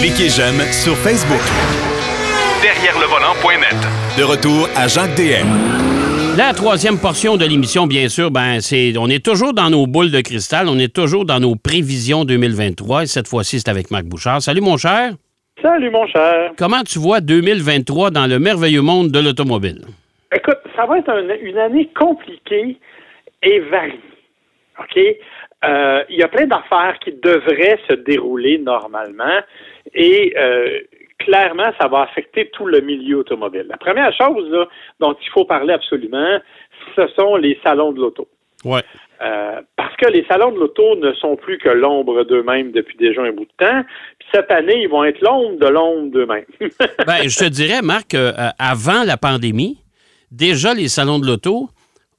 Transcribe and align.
Cliquez 0.00 0.28
j'aime 0.28 0.60
sur 0.70 0.94
Facebook. 0.96 1.40
Derrière 2.62 2.94
le 3.00 3.06
volant.net. 3.06 3.76
De 4.18 4.22
retour 4.24 4.68
à 4.76 4.86
Jacques 4.86 5.14
DM. 5.16 5.48
La 6.36 6.52
troisième 6.52 6.98
portion 6.98 7.36
de 7.36 7.46
l'émission, 7.46 7.86
bien 7.86 8.08
sûr, 8.08 8.30
ben, 8.30 8.60
c'est, 8.60 8.92
on 8.98 9.06
est 9.08 9.24
toujours 9.24 9.54
dans 9.54 9.70
nos 9.70 9.86
boules 9.86 10.10
de 10.10 10.20
cristal, 10.20 10.68
on 10.68 10.78
est 10.78 10.92
toujours 10.92 11.24
dans 11.24 11.40
nos 11.40 11.54
prévisions 11.56 12.24
2023 12.24 13.04
et 13.04 13.06
cette 13.06 13.28
fois-ci, 13.28 13.60
c'est 13.60 13.68
avec 13.70 13.90
Marc 13.90 14.04
Bouchard. 14.04 14.42
Salut, 14.42 14.60
mon 14.60 14.76
cher. 14.76 15.12
Salut, 15.62 15.90
mon 15.90 16.06
cher. 16.08 16.50
Comment 16.58 16.82
tu 16.82 16.98
vois 16.98 17.20
2023 17.20 18.10
dans 18.10 18.26
le 18.26 18.38
merveilleux 18.38 18.82
monde 18.82 19.10
de 19.10 19.20
l'automobile? 19.20 19.82
Écoute, 20.36 20.58
ça 20.76 20.84
va 20.86 20.98
être 20.98 21.08
un- 21.08 21.38
une 21.40 21.56
année 21.58 21.88
compliquée 21.98 22.76
et 23.42 23.60
variée. 23.70 24.00
OK? 24.80 24.98
Euh, 25.64 26.04
Il 26.08 26.16
y 26.16 26.22
a 26.22 26.28
plein 26.28 26.46
d'affaires 26.46 26.98
qui 27.02 27.12
devraient 27.12 27.78
se 27.88 27.94
dérouler 27.94 28.58
normalement 28.58 29.40
et 29.94 30.34
euh, 30.36 30.80
clairement, 31.18 31.70
ça 31.80 31.88
va 31.88 32.02
affecter 32.02 32.50
tout 32.52 32.66
le 32.66 32.80
milieu 32.80 33.18
automobile. 33.18 33.66
La 33.68 33.76
première 33.76 34.12
chose 34.12 34.50
là, 34.50 34.66
dont 35.00 35.16
il 35.20 35.28
faut 35.30 35.44
parler 35.44 35.72
absolument, 35.72 36.38
ce 36.96 37.06
sont 37.16 37.36
les 37.36 37.58
salons 37.62 37.92
de 37.92 38.00
l'auto. 38.00 38.28
Ouais. 38.64 38.82
Euh, 39.22 39.60
parce 39.76 39.94
que 39.96 40.10
les 40.10 40.24
salons 40.28 40.50
de 40.52 40.58
l'auto 40.58 40.96
ne 40.96 41.12
sont 41.14 41.36
plus 41.36 41.58
que 41.58 41.68
l'ombre 41.68 42.24
d'eux-mêmes 42.24 42.72
depuis 42.72 42.96
déjà 42.96 43.22
un 43.22 43.32
bout 43.32 43.44
de 43.44 43.64
temps. 43.64 43.82
Puis 44.18 44.28
cette 44.34 44.50
année, 44.50 44.82
ils 44.82 44.88
vont 44.88 45.04
être 45.04 45.20
l'ombre 45.20 45.58
de 45.58 45.68
l'ombre 45.68 46.10
d'eux-mêmes. 46.10 46.44
Ben, 47.06 47.28
je 47.28 47.38
te 47.38 47.48
dirais, 47.48 47.80
Marc, 47.82 48.14
euh, 48.14 48.32
avant 48.58 49.04
la 49.04 49.16
pandémie, 49.16 49.78
déjà 50.30 50.74
les 50.74 50.88
salons 50.88 51.18
de 51.18 51.26
l'auto, 51.26 51.68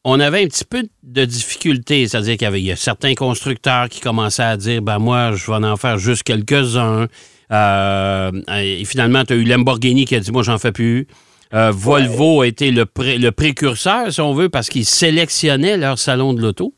on 0.07 0.19
avait 0.19 0.43
un 0.43 0.47
petit 0.47 0.63
peu 0.63 0.83
de 1.03 1.25
difficulté. 1.25 2.07
C'est-à-dire 2.07 2.37
qu'il 2.37 2.55
y 2.57 2.61
y 2.67 2.71
a 2.71 2.75
certains 2.75 3.15
constructeurs 3.15 3.89
qui 3.89 3.99
commençaient 3.99 4.43
à 4.43 4.55
dire 4.55 4.81
ben 4.81 4.99
moi, 4.99 5.31
je 5.33 5.45
vais 5.51 5.57
en 5.67 5.75
faire 5.77 5.97
juste 5.97 6.23
quelques-uns. 6.23 7.07
Euh, 7.51 8.31
et 8.57 8.85
finalement, 8.85 9.23
tu 9.25 9.33
as 9.33 9.35
eu 9.35 9.43
Lamborghini 9.43 10.05
qui 10.05 10.15
a 10.15 10.19
dit 10.19 10.31
moi, 10.31 10.43
j'en 10.43 10.57
fais 10.57 10.71
plus. 10.71 11.07
Euh, 11.53 11.71
Volvo 11.71 12.41
a 12.41 12.47
été 12.47 12.71
le, 12.71 12.85
pré- 12.85 13.17
le 13.17 13.31
précurseur, 13.31 14.11
si 14.11 14.19
on 14.21 14.33
veut, 14.33 14.49
parce 14.49 14.69
qu'ils 14.69 14.85
sélectionnaient 14.85 15.77
leur 15.77 15.99
salon 15.99 16.33
de 16.33 16.41
l'auto. 16.41 16.73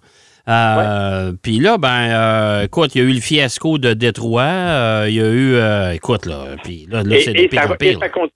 Euh, 0.49 1.33
Puis 1.41 1.59
là, 1.59 1.77
ben, 1.77 2.09
euh, 2.09 2.63
écoute, 2.63 2.95
il 2.95 3.01
y 3.01 3.05
a 3.05 3.09
eu 3.09 3.13
le 3.13 3.19
fiasco 3.19 3.77
de 3.77 3.93
Détroit. 3.93 4.43
euh, 4.43 5.05
Il 5.09 5.15
y 5.15 5.21
a 5.21 5.27
eu, 5.29 5.55
euh, 5.55 5.91
écoute, 5.93 6.25
là, 6.25 6.55
puis 6.63 6.87
là, 6.89 7.03
là 7.03 7.15
c'est 7.21 7.33
de 7.33 7.47
pire 7.47 7.63
ça, 7.63 7.69
en 7.69 7.73
et 7.73 7.77
pire. 7.77 7.99
ça 7.99 8.09
continue. 8.09 8.31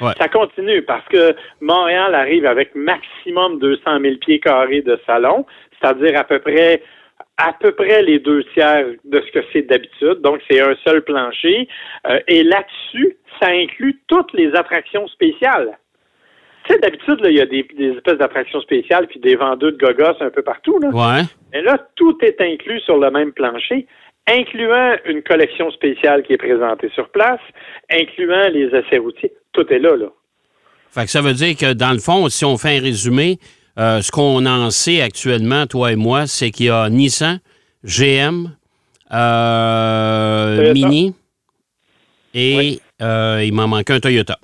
Ouais. 0.00 0.12
Ça 0.18 0.28
continue 0.28 0.82
parce 0.82 1.06
que 1.08 1.34
Montréal 1.60 2.14
arrive 2.14 2.46
avec 2.46 2.74
maximum 2.74 3.58
200 3.58 4.00
000 4.00 4.16
pieds 4.16 4.40
carrés 4.40 4.82
de 4.82 4.98
salon, 5.06 5.46
c'est-à-dire 5.80 6.18
à 6.18 6.24
peu 6.24 6.38
près 6.38 6.82
à 7.38 7.52
peu 7.52 7.72
près 7.72 8.02
les 8.02 8.18
deux 8.18 8.44
tiers 8.54 8.86
de 9.04 9.20
ce 9.20 9.30
que 9.32 9.44
c'est 9.52 9.62
d'habitude. 9.62 10.20
Donc, 10.22 10.40
c'est 10.50 10.60
un 10.60 10.74
seul 10.84 11.02
plancher. 11.02 11.68
Euh, 12.06 12.18
et 12.28 12.42
là-dessus, 12.42 13.16
ça 13.40 13.50
inclut 13.50 14.00
toutes 14.06 14.32
les 14.32 14.54
attractions 14.54 15.06
spéciales. 15.08 15.78
Tu 16.64 16.72
sais, 16.72 16.80
d'habitude, 16.80 17.20
là, 17.20 17.30
il 17.30 17.36
y 17.36 17.40
a 17.40 17.46
des, 17.46 17.62
des 17.76 17.90
espèces 17.92 18.18
d'attractions 18.18 18.60
spéciales 18.60 19.06
puis 19.06 19.20
des 19.20 19.36
vendeurs 19.36 19.72
de 19.72 19.76
gogos 19.76 20.20
un 20.20 20.30
peu 20.30 20.42
partout. 20.42 20.78
Là. 20.80 20.88
Ouais. 20.88 21.22
Mais 21.52 21.62
là, 21.62 21.78
tout 21.94 22.16
est 22.22 22.40
inclus 22.40 22.80
sur 22.80 22.98
le 22.98 23.10
même 23.10 23.32
plancher, 23.32 23.86
incluant 24.28 24.96
une 25.04 25.22
collection 25.22 25.70
spéciale 25.70 26.22
qui 26.22 26.32
est 26.32 26.38
présentée 26.38 26.88
sur 26.94 27.08
place, 27.10 27.40
incluant 27.90 28.48
les 28.48 28.66
essais 28.74 28.98
routiers. 28.98 29.32
Tout 29.56 29.66
est 29.72 29.78
là, 29.78 29.96
là. 29.96 30.06
Fait 30.90 31.04
que 31.04 31.10
ça 31.10 31.22
veut 31.22 31.32
dire 31.32 31.56
que, 31.56 31.72
dans 31.72 31.92
le 31.92 31.98
fond, 31.98 32.28
si 32.28 32.44
on 32.44 32.56
fait 32.58 32.76
un 32.78 32.80
résumé, 32.82 33.38
euh, 33.78 34.00
ce 34.02 34.10
qu'on 34.10 34.44
en 34.46 34.70
sait 34.70 35.00
actuellement, 35.00 35.66
toi 35.66 35.92
et 35.92 35.96
moi, 35.96 36.26
c'est 36.26 36.50
qu'il 36.50 36.66
y 36.66 36.70
a 36.70 36.88
Nissan, 36.90 37.40
GM, 37.84 38.50
euh. 39.12 40.72
Mini 40.72 41.14
et 42.34 42.56
Oui. 42.56 42.80
euh, 43.02 43.42
il 43.44 43.52
m'en 43.54 43.66
manque 43.66 43.90
un 43.90 43.98
Toyota. 44.00 44.38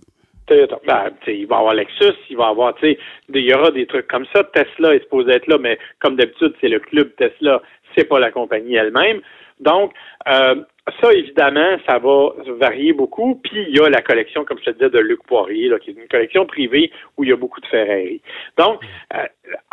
Toyota. 0.47 0.79
Ben, 0.87 1.11
il 1.27 1.47
va 1.47 1.57
y 1.57 1.59
avoir 1.59 1.75
Lexus, 1.75 2.15
il 2.31 2.37
va 2.37 2.47
y 2.47 2.51
avoir, 2.51 2.75
tu 2.77 2.87
sais, 2.87 2.99
il 3.35 3.45
y 3.45 3.55
aura 3.55 3.71
des 3.71 3.87
trucs 3.87 4.09
comme 4.09 4.27
ça. 4.35 4.45
Tesla 4.45 4.95
est 4.95 5.01
supposé 5.03 5.33
être 5.33 5.47
là, 5.47 5.59
mais 5.59 5.78
comme 6.01 6.17
d'habitude, 6.17 6.55
c'est 6.61 6.69
le 6.69 6.81
club 6.81 7.11
Tesla, 7.17 7.62
c'est 7.95 8.05
pas 8.05 8.19
la 8.19 8.31
compagnie 8.31 8.75
elle-même. 8.75 9.21
Donc, 9.62 9.93
euh, 10.28 10.56
ça, 11.00 11.12
évidemment, 11.12 11.77
ça 11.87 11.99
va 11.99 12.33
varier 12.59 12.93
beaucoup. 12.93 13.37
Puis, 13.37 13.67
il 13.69 13.77
y 13.77 13.81
a 13.81 13.89
la 13.89 14.03
collection, 14.03 14.45
comme 14.45 14.59
je 14.59 14.65
te 14.65 14.71
disais, 14.71 14.91
de 14.91 14.99
Luc 14.99 15.23
Poirier, 15.27 15.69
là, 15.69 15.78
qui 15.78 15.91
est 15.91 15.95
une 15.95 16.09
collection 16.09 16.45
privée 16.45 16.91
où 17.17 17.23
il 17.23 17.31
y 17.31 17.33
a 17.33 17.37
beaucoup 17.37 17.61
de 17.61 17.67
Ferrari. 17.67 18.21
Donc, 18.59 18.81
euh, 19.15 19.25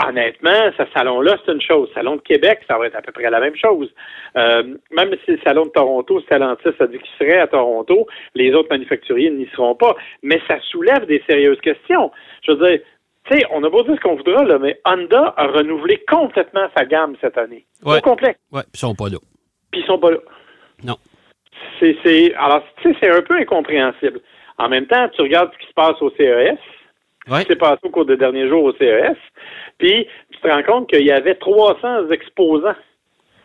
honnêtement, 0.07 0.71
ce 0.77 0.83
salon-là, 0.95 1.37
c'est 1.43 1.51
une 1.51 1.61
chose. 1.61 1.89
Salon 1.95 2.17
de 2.17 2.21
Québec, 2.21 2.59
ça 2.67 2.77
va 2.77 2.85
être 2.85 2.95
à 2.95 3.01
peu 3.01 3.11
près 3.11 3.29
la 3.29 3.39
même 3.39 3.55
chose. 3.55 3.91
Euh, 4.37 4.75
même 4.91 5.15
si 5.25 5.31
le 5.31 5.39
salon 5.43 5.65
de 5.65 5.71
Toronto, 5.71 6.21
Stellantis 6.21 6.75
a 6.79 6.85
dit 6.85 6.99
qu'il 6.99 7.27
serait 7.27 7.39
à 7.39 7.47
Toronto, 7.47 8.05
les 8.35 8.53
autres 8.53 8.69
manufacturiers 8.69 9.31
n'y 9.31 9.47
seront 9.55 9.75
pas. 9.75 9.95
Mais 10.21 10.39
ça 10.47 10.59
soulève 10.69 11.07
des 11.07 11.23
sérieuses 11.27 11.59
questions. 11.61 12.11
Je 12.43 12.51
veux 12.51 12.69
dire, 12.69 12.79
tu 13.29 13.37
sais, 13.37 13.45
on 13.51 13.63
a 13.63 13.69
beau 13.69 13.83
dire 13.83 13.95
ce 13.95 14.01
qu'on 14.01 14.15
voudra, 14.15 14.43
là, 14.43 14.59
mais 14.59 14.79
Honda 14.85 15.33
a 15.35 15.47
renouvelé 15.47 16.03
complètement 16.07 16.67
sa 16.77 16.85
gamme 16.85 17.15
cette 17.19 17.37
année. 17.37 17.65
Ouais. 17.83 17.97
Au 17.97 18.01
complet. 18.01 18.35
Puis 18.51 18.61
ils 18.75 18.79
sont 18.79 18.93
pas 18.93 19.09
là. 19.09 19.17
Puis 19.71 19.81
ils 19.81 19.85
sont 19.87 19.99
pas 19.99 20.11
là. 20.11 20.17
Non. 20.83 20.97
C'est, 21.79 21.95
c'est, 22.03 22.33
alors, 22.35 22.63
tu 22.81 22.91
sais, 22.91 22.97
c'est 23.01 23.09
un 23.09 23.21
peu 23.21 23.35
incompréhensible. 23.37 24.19
En 24.57 24.69
même 24.69 24.85
temps, 24.87 25.07
tu 25.15 25.21
regardes 25.21 25.51
ce 25.53 25.57
qui 25.59 25.67
se 25.67 25.73
passe 25.73 26.01
au 26.01 26.09
CES, 26.17 26.57
Ouais. 27.27 27.39
ce 27.41 27.43
qui 27.45 27.49
s'est 27.53 27.55
passé 27.57 27.79
au 27.83 27.89
cours 27.89 28.05
des 28.05 28.17
derniers 28.17 28.47
jours 28.49 28.63
au 28.63 28.73
CES, 28.73 29.15
puis 29.77 30.07
tu 30.31 30.39
te 30.39 30.47
rends 30.47 30.63
compte 30.63 30.89
qu'il 30.89 31.05
y 31.05 31.11
avait 31.11 31.35
300 31.35 32.09
exposants 32.11 32.75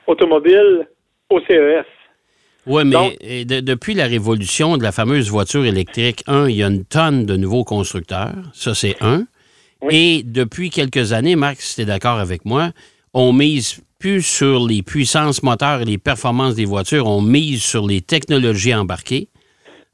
automobiles 0.07 0.89
au 1.31 1.41
CES. 1.41 1.85
Oui, 2.67 2.83
mais 2.85 2.91
Donc- 2.93 3.19
de- 3.21 3.61
depuis 3.61 3.95
la 3.95 4.07
révolution 4.07 4.77
de 4.79 4.83
la 4.83 4.93
fameuse 4.93 5.31
voiture 5.31 5.65
électrique, 5.67 6.23
un, 6.27 6.49
il 6.49 6.57
y 6.57 6.63
a 6.63 6.69
une 6.69 6.85
tonne 6.85 7.27
de 7.27 7.37
nouveaux 7.37 7.65
constructeurs. 7.65 8.33
Ça, 8.55 8.75
c'est 8.75 8.97
un. 9.03 9.25
Oui. 9.83 9.95
Et 9.95 10.23
depuis 10.23 10.71
quelques 10.71 11.13
années, 11.13 11.37
Marc, 11.37 11.57
si 11.61 11.75
tu 11.75 11.83
es 11.83 11.85
d'accord 11.85 12.19
avec 12.19 12.47
moi, 12.47 12.71
on 13.13 13.33
mise 13.35 13.83
plus 14.05 14.21
sur 14.21 14.67
les 14.67 14.83
puissances 14.83 15.43
moteurs 15.43 15.81
et 15.81 15.87
les 15.87 15.97
performances 15.97 16.55
des 16.55 16.67
voitures, 16.67 17.07
on 17.07 17.23
mise 17.23 17.63
sur 17.63 17.87
les 17.87 18.03
technologies 18.03 18.75
embarquées. 18.75 19.29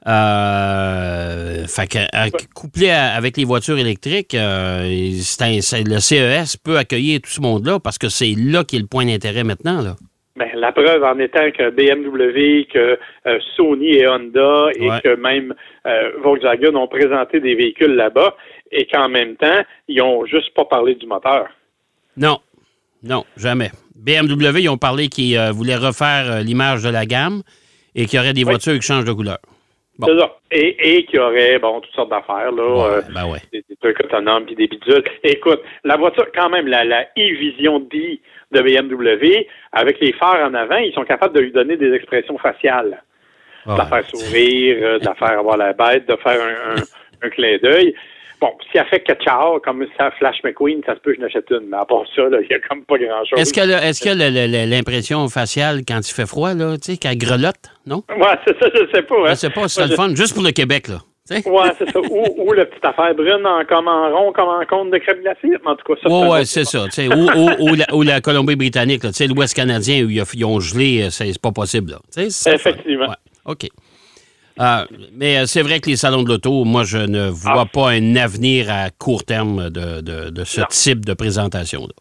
Euh, 0.09 1.65
fait 1.69 1.87
que, 1.87 1.99
à- 2.13 2.29
couplé 2.53 2.91
à- 2.91 3.13
avec 3.13 3.37
les 3.37 3.45
voitures 3.45 3.79
électriques, 3.79 4.35
euh, 4.35 4.83
un- 4.83 5.85
le 5.95 6.01
CES 6.01 6.57
peut 6.57 6.77
accueillir 6.77 7.21
tout 7.21 7.31
ce 7.31 7.41
monde-là 7.41 7.79
parce 7.79 7.99
que 7.99 8.09
c'est 8.09 8.35
là 8.37 8.65
qui 8.65 8.75
est 8.77 8.81
le 8.81 8.89
point 8.89 9.07
d'intérêt 9.07 9.45
maintenant. 9.45 9.81
Là. 9.81 9.95
Ben, 10.35 10.49
la 10.57 10.73
preuve 10.73 11.05
en 11.05 11.17
étant 11.21 11.49
que 11.57 11.71
BMW, 11.71 12.67
que 12.67 12.99
euh, 13.29 13.39
Sony 13.57 13.93
et 13.99 14.09
Honda 14.09 14.71
et 14.75 14.89
Ouais. 14.91 15.01
que 15.05 15.15
même 15.15 15.55
Volkswagen 16.25 16.75
ont 16.75 16.89
présenté 16.89 17.39
des 17.39 17.55
véhicules 17.55 17.95
là-bas 17.95 18.35
et 18.73 18.87
qu'en 18.87 19.09
même 19.09 19.37
temps, 19.37 19.61
ils 19.87 20.03
ont 20.03 20.27
juste 20.27 20.53
pas 20.55 20.65
parlé 20.65 20.97
du 20.97 21.07
moteur. 21.07 21.47
Non, 22.17 22.39
non, 23.05 23.25
jamais. 23.37 23.71
BMW, 24.01 24.61
ils 24.63 24.69
ont 24.69 24.79
parlé 24.79 25.09
qu'ils 25.09 25.37
euh, 25.37 25.51
voulaient 25.53 25.77
refaire 25.77 26.31
euh, 26.31 26.41
l'image 26.41 26.83
de 26.83 26.89
la 26.91 27.07
gamme 27.07 27.43
et 27.95 28.07
qu'il 28.07 28.19
y 28.19 28.21
aurait 28.23 28.33
des 28.33 28.45
Oui. 28.45 28.51
voitures 28.51 28.75
qui 28.75 28.83
changent 28.83 29.05
de 29.05 29.13
couleur. 29.13 29.39
Bon. 29.99 30.07
C'est 30.09 30.19
ça. 30.19 30.37
Et, 30.51 30.97
et 30.99 31.05
qu'il 31.05 31.17
y 31.17 31.19
aurait, 31.19 31.59
bon, 31.59 31.81
toutes 31.81 31.95
sortes 31.95 32.11
d'affaires, 32.11 32.51
là. 32.53 32.63
Ouais, 32.63 32.97
euh, 32.97 33.03
ben 33.15 33.27
ouais. 33.27 33.39
des, 33.53 33.63
des 33.69 33.77
trucs 33.77 34.01
autonomes 34.01 34.47
puis 34.47 34.55
des 34.55 34.67
bidules. 34.67 35.05
Écoute, 35.23 35.61
la 35.85 35.97
voiture, 35.97 36.27
quand 36.35 36.49
même, 36.49 36.67
la, 36.67 36.85
la 36.85 37.03
e-Vision 37.19 37.81
D 37.81 38.21
de 38.53 38.61
BMW, 38.63 39.47
avec 39.73 40.01
les 40.01 40.13
phares 40.15 40.49
en 40.49 40.55
avant, 40.55 40.79
ils 40.79 40.93
sont 40.95 41.05
capables 41.05 41.35
de 41.35 41.41
lui 41.41 41.53
donner 41.53 41.77
des 41.77 41.93
expressions 41.93 42.39
faciales. 42.39 43.03
Ouais. 43.67 43.75
De 43.75 43.79
la 43.79 43.87
faire 43.87 44.07
sourire, 44.09 45.01
de 45.01 45.05
la 45.05 45.15
faire 45.15 45.39
avoir 45.39 45.59
la 45.59 45.75
bête, 45.75 46.09
de 46.09 46.17
faire 46.17 46.41
un, 46.43 46.77
un, 46.77 46.83
un 47.27 47.29
clin 47.29 47.59
d'œil. 47.63 47.95
Bon, 48.41 48.49
si 48.73 48.79
elle 48.79 48.87
fait 48.87 49.01
Ketchar, 49.01 49.61
comme 49.63 49.85
ça, 49.99 50.11
Flash 50.19 50.37
McQueen, 50.45 50.81
ça 50.87 50.95
se 50.95 51.01
peut 51.01 51.11
que 51.13 51.17
je 51.19 51.21
n'achète 51.23 51.51
une. 51.51 51.69
Mais 51.69 51.77
à 51.77 51.85
part 51.85 52.05
ça, 52.17 52.23
il 52.23 52.47
n'y 52.49 52.55
a 52.55 52.59
comme 52.67 52.85
pas 52.85 52.97
grand-chose. 52.97 53.39
Est-ce 53.39 53.53
que 53.53 53.61
est-ce 53.61 54.67
l'impression 54.71 55.29
faciale 55.29 55.81
quand 55.87 55.99
il 56.01 56.13
fait 56.13 56.27
froid, 56.27 56.55
là, 56.55 56.77
tu 56.79 56.93
sais, 56.93 56.97
qu'elle 56.97 57.19
grelotte, 57.19 57.57
non? 57.87 58.03
Ouais, 58.09 58.37
c'est 58.47 58.59
ça, 58.59 58.69
je 58.75 58.91
sais 58.95 59.03
pas. 59.03 59.15
Hein? 59.27 59.31
Je 59.31 59.35
sais 59.35 59.51
pas 59.51 59.69
c'est 59.69 59.87
le 59.87 59.95
fun, 59.95 60.15
juste 60.15 60.35
pour 60.35 60.43
le 60.43 60.53
Québec, 60.53 60.89
là. 60.89 60.99
Ouais, 61.31 61.71
c'est 61.79 61.89
ça. 61.91 62.01
Ou, 62.11 62.25
ou 62.39 62.53
la 62.55 62.65
petite 62.65 62.85
affaire 62.85 63.15
brune 63.15 63.47
en, 63.47 63.65
comme 63.65 63.87
en 63.87 64.11
rond, 64.11 64.33
comme 64.33 64.49
en 64.49 64.65
compte 64.67 64.91
de 64.91 64.99
crème 64.99 65.21
glacée. 65.21 65.55
En 65.65 65.77
tout 65.77 65.85
cas, 65.95 66.01
ça, 66.03 66.09
un 66.13 66.29
ouais, 66.29 66.45
c'est 66.45 66.65
ça. 66.65 66.81
Ou, 66.81 67.13
ou- 67.13 67.71
ou 67.71 67.75
la, 67.77 67.95
ou 67.95 68.03
la 68.03 68.21
Colombie-Britannique, 68.21 69.05
l'Ouest 69.29 69.55
canadien 69.55 70.03
où 70.05 70.11
ils, 70.11 70.45
ont- 70.45 70.59
gelé, 70.61 71.03
euh, 71.05 71.11
c'est 71.11 71.41
pas 71.41 71.53
possible. 71.53 71.93
Là. 71.93 71.99
Effectivement. 72.55 73.07
Ouais, 73.07 73.15
OK. 73.45 73.69
Euh, 74.61 74.85
mais 75.13 75.39
euh, 75.39 75.45
c'est 75.47 75.63
vrai 75.63 75.81
que 75.81 75.89
les 75.91 75.97
salons 75.97 76.23
de 76.23 76.29
l'auto, 76.29 76.65
moi, 76.65 76.83
je 76.85 76.99
ne 76.99 77.29
vois 77.29 77.63
Ah. 77.63 77.67
pas 77.73 77.91
un 77.91 78.17
avenir 78.17 78.67
à 78.71 78.91
court 78.91 79.25
terme 79.25 79.71
de, 79.71 80.01
de- 80.01 80.31
de 80.31 80.45
ce 80.45 80.61
Non. 80.61 80.67
type 80.71 81.05
de 81.05 81.15
présentation-là. 81.15 81.95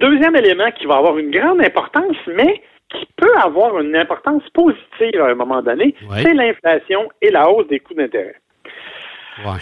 Deuxième 0.00 0.36
élément 0.36 0.70
qui 0.78 0.86
va 0.86 0.96
avoir 0.96 1.16
une 1.18 1.30
grande 1.30 1.60
importance, 1.60 2.16
mais 2.36 2.62
qui 2.90 3.06
peut 3.16 3.36
avoir 3.42 3.78
une 3.80 3.96
importance 3.96 4.42
positive 4.54 5.20
à 5.20 5.30
un 5.30 5.34
moment 5.34 5.62
donné, 5.62 5.94
c'est 6.22 6.34
l'inflation 6.34 7.08
et 7.22 7.30
la 7.30 7.50
hausse 7.50 7.66
des 7.68 7.80
coûts 7.80 7.94
d'intérêt. 7.94 8.36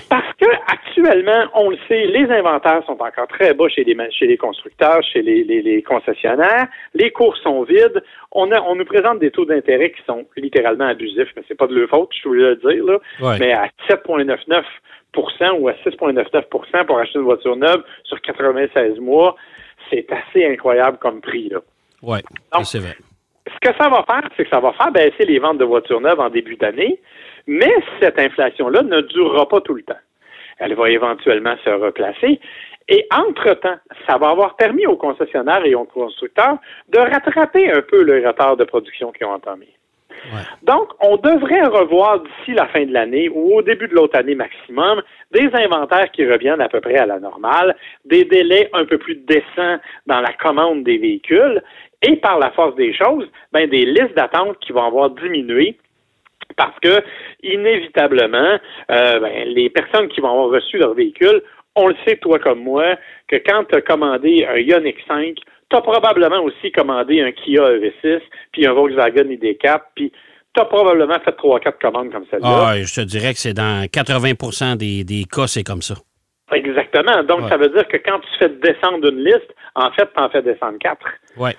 Parce 0.08 0.32
que 0.40 0.46
actuellement, 0.66 1.46
on 1.54 1.70
le 1.70 1.78
sait, 1.88 2.06
les 2.06 2.30
inventaires 2.30 2.82
sont 2.86 3.00
encore 3.00 3.26
très 3.28 3.54
bas 3.54 3.68
chez 3.68 3.84
les, 3.84 3.96
chez 4.10 4.26
les 4.26 4.36
constructeurs, 4.36 5.02
chez 5.02 5.22
les, 5.22 5.82
concessionnaires. 5.82 6.66
Les 6.94 7.10
cours 7.10 7.36
sont 7.38 7.62
vides. 7.62 8.02
On, 8.32 8.50
a, 8.52 8.60
on 8.62 8.76
nous 8.76 8.84
présente 8.84 9.18
des 9.18 9.30
taux 9.30 9.44
d'intérêt 9.44 9.90
qui 9.90 10.02
sont 10.06 10.26
littéralement 10.36 10.86
abusifs, 10.86 11.28
mais 11.36 11.42
c'est 11.48 11.56
pas 11.56 11.66
de 11.66 11.74
leur 11.74 11.88
faute, 11.88 12.10
je 12.22 12.28
voulais 12.28 12.50
le 12.50 12.56
dire, 12.56 12.84
là. 12.84 13.36
Mais 13.38 13.52
à 13.52 13.68
7,99% 13.88 14.62
ou 15.58 15.68
à 15.68 15.72
6,99% 15.84 16.86
pour 16.86 16.98
acheter 16.98 17.18
une 17.18 17.24
voiture 17.24 17.56
neuve 17.56 17.82
sur 18.04 18.20
96 18.20 18.98
mois, 18.98 19.36
c'est 19.90 20.06
assez 20.10 20.44
incroyable 20.46 20.98
comme 20.98 21.20
prix. 21.20 21.52
Oui, 22.02 22.18
c'est 22.64 22.78
vrai. 22.78 22.96
Ce 23.46 23.68
que 23.68 23.76
ça 23.76 23.88
va 23.88 24.02
faire, 24.02 24.28
c'est 24.36 24.44
que 24.44 24.50
ça 24.50 24.58
va 24.58 24.72
faire 24.72 24.90
baisser 24.90 25.24
les 25.24 25.38
ventes 25.38 25.58
de 25.58 25.64
voitures 25.64 26.00
neuves 26.00 26.18
en 26.18 26.30
début 26.30 26.56
d'année, 26.56 27.00
mais 27.46 27.72
cette 28.00 28.18
inflation-là 28.18 28.82
ne 28.82 29.00
durera 29.02 29.48
pas 29.48 29.60
tout 29.60 29.74
le 29.74 29.82
temps. 29.82 29.94
Elle 30.58 30.74
va 30.74 30.90
éventuellement 30.90 31.56
se 31.64 31.70
replacer. 31.70 32.40
Et 32.88 33.06
entre-temps, 33.12 33.76
ça 34.08 34.16
va 34.16 34.30
avoir 34.30 34.56
permis 34.56 34.86
aux 34.86 34.96
concessionnaires 34.96 35.64
et 35.64 35.74
aux 35.74 35.84
constructeurs 35.84 36.58
de 36.88 36.98
rattraper 36.98 37.70
un 37.70 37.82
peu 37.82 38.02
le 38.02 38.26
retard 38.26 38.56
de 38.56 38.64
production 38.64 39.10
qu'ils 39.12 39.26
ont 39.26 39.32
entamé. 39.32 39.68
Donc, 40.62 40.88
on 41.00 41.16
devrait 41.16 41.64
revoir 41.64 42.20
d'ici 42.20 42.52
la 42.52 42.66
fin 42.68 42.84
de 42.84 42.92
l'année 42.92 43.28
ou 43.28 43.56
au 43.56 43.62
début 43.62 43.86
de 43.86 43.94
l'autre 43.94 44.18
année 44.18 44.34
maximum 44.34 45.02
des 45.30 45.48
inventaires 45.52 46.10
qui 46.10 46.26
reviennent 46.26 46.60
à 46.60 46.68
peu 46.68 46.80
près 46.80 46.96
à 46.96 47.06
la 47.06 47.20
normale, 47.20 47.76
des 48.04 48.24
délais 48.24 48.68
un 48.72 48.84
peu 48.84 48.98
plus 48.98 49.16
décents 49.16 49.78
dans 50.06 50.20
la 50.20 50.32
commande 50.32 50.84
des 50.84 50.98
véhicules 50.98 51.62
et 52.02 52.16
par 52.16 52.38
la 52.38 52.50
force 52.50 52.74
des 52.76 52.92
choses, 52.94 53.28
ben, 53.52 53.68
des 53.68 53.84
listes 53.84 54.14
d'attente 54.14 54.58
qui 54.60 54.72
vont 54.72 54.86
avoir 54.86 55.10
diminué 55.10 55.76
parce 56.56 56.78
que, 56.80 57.02
inévitablement, 57.42 58.58
euh, 58.90 59.20
ben, 59.20 59.48
les 59.48 59.70
personnes 59.70 60.08
qui 60.08 60.20
vont 60.20 60.30
avoir 60.30 60.48
reçu 60.48 60.78
leur 60.78 60.94
véhicule, 60.94 61.42
on 61.74 61.88
le 61.88 61.96
sait, 62.06 62.16
toi 62.16 62.38
comme 62.38 62.60
moi, 62.60 62.96
que 63.28 63.36
quand 63.36 63.64
tu 63.64 63.76
as 63.76 63.82
commandé 63.82 64.46
un 64.48 64.56
Ioniq 64.56 64.96
5, 65.06 65.36
tu 65.68 65.76
as 65.76 65.80
probablement 65.82 66.42
aussi 66.42 66.72
commandé 66.72 67.20
un 67.20 67.32
Kia 67.32 67.70
EV6, 67.70 68.20
puis 68.52 68.66
un 68.66 68.72
Volkswagen 68.72 69.24
ID4, 69.24 69.80
puis 69.94 70.12
tu 70.54 70.62
as 70.62 70.64
probablement 70.64 71.18
fait 71.24 71.32
trois 71.32 71.60
quatre 71.60 71.78
commandes 71.78 72.10
comme 72.10 72.24
celle-là. 72.30 72.68
Ah, 72.68 72.80
je 72.80 72.94
te 72.94 73.00
dirais 73.02 73.34
que 73.34 73.38
c'est 73.38 73.52
dans 73.52 73.86
80 73.90 74.76
des, 74.76 75.04
des 75.04 75.24
cas, 75.24 75.46
c'est 75.46 75.64
comme 75.64 75.82
ça. 75.82 75.96
Exactement. 76.52 77.24
Donc, 77.24 77.48
ça 77.48 77.56
veut 77.56 77.68
dire 77.68 77.86
que 77.88 77.96
quand 77.96 78.20
tu 78.20 78.28
fais 78.38 78.48
descendre 78.48 79.08
une 79.10 79.24
liste, 79.24 79.52
en 79.74 79.90
fait, 79.90 80.08
tu 80.16 80.22
en 80.22 80.30
fais 80.30 80.42
descendre 80.42 80.78
quatre. 80.78 81.06
Oui. 81.36 81.50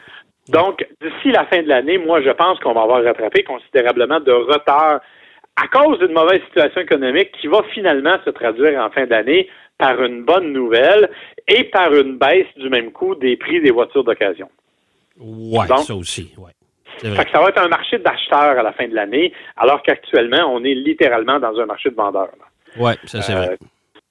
Donc, 0.49 0.85
d'ici 1.01 1.31
la 1.31 1.45
fin 1.45 1.61
de 1.61 1.67
l'année, 1.67 1.97
moi, 1.97 2.21
je 2.21 2.29
pense 2.29 2.59
qu'on 2.59 2.73
va 2.73 2.83
avoir 2.83 3.03
rattrapé 3.03 3.43
considérablement 3.43 4.19
de 4.19 4.31
retard 4.31 5.01
à 5.55 5.67
cause 5.67 5.99
d'une 5.99 6.13
mauvaise 6.13 6.41
situation 6.45 6.81
économique 6.81 7.31
qui 7.39 7.47
va 7.47 7.63
finalement 7.73 8.17
se 8.23 8.29
traduire 8.29 8.79
en 8.79 8.89
fin 8.89 9.05
d'année 9.05 9.49
par 9.77 10.01
une 10.01 10.23
bonne 10.23 10.53
nouvelle 10.53 11.09
et 11.47 11.65
par 11.65 11.93
une 11.93 12.17
baisse 12.17 12.47
du 12.55 12.69
même 12.69 12.91
coup 12.91 13.15
des 13.15 13.37
prix 13.37 13.61
des 13.61 13.71
voitures 13.71 14.03
d'occasion. 14.03 14.49
Oui, 15.19 15.57
ça 15.67 15.95
aussi, 15.95 16.33
ouais. 16.37 16.51
ça 17.01 17.39
va 17.41 17.49
être 17.49 17.61
un 17.61 17.67
marché 17.67 17.97
d'acheteurs 17.97 18.59
à 18.59 18.63
la 18.63 18.71
fin 18.71 18.87
de 18.87 18.93
l'année, 18.93 19.33
alors 19.55 19.81
qu'actuellement, 19.81 20.51
on 20.53 20.63
est 20.63 20.75
littéralement 20.75 21.39
dans 21.39 21.59
un 21.59 21.65
marché 21.65 21.89
de 21.89 21.95
vendeurs. 21.95 22.29
Oui, 22.77 22.91
ça 23.05 23.21
c'est 23.21 23.33
vrai. 23.33 23.57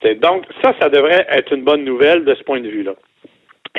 Euh, 0.04 0.14
donc, 0.16 0.44
ça, 0.62 0.74
ça 0.80 0.88
devrait 0.88 1.26
être 1.30 1.52
une 1.52 1.64
bonne 1.64 1.84
nouvelle 1.84 2.24
de 2.24 2.34
ce 2.34 2.42
point 2.42 2.60
de 2.60 2.68
vue-là. 2.68 2.94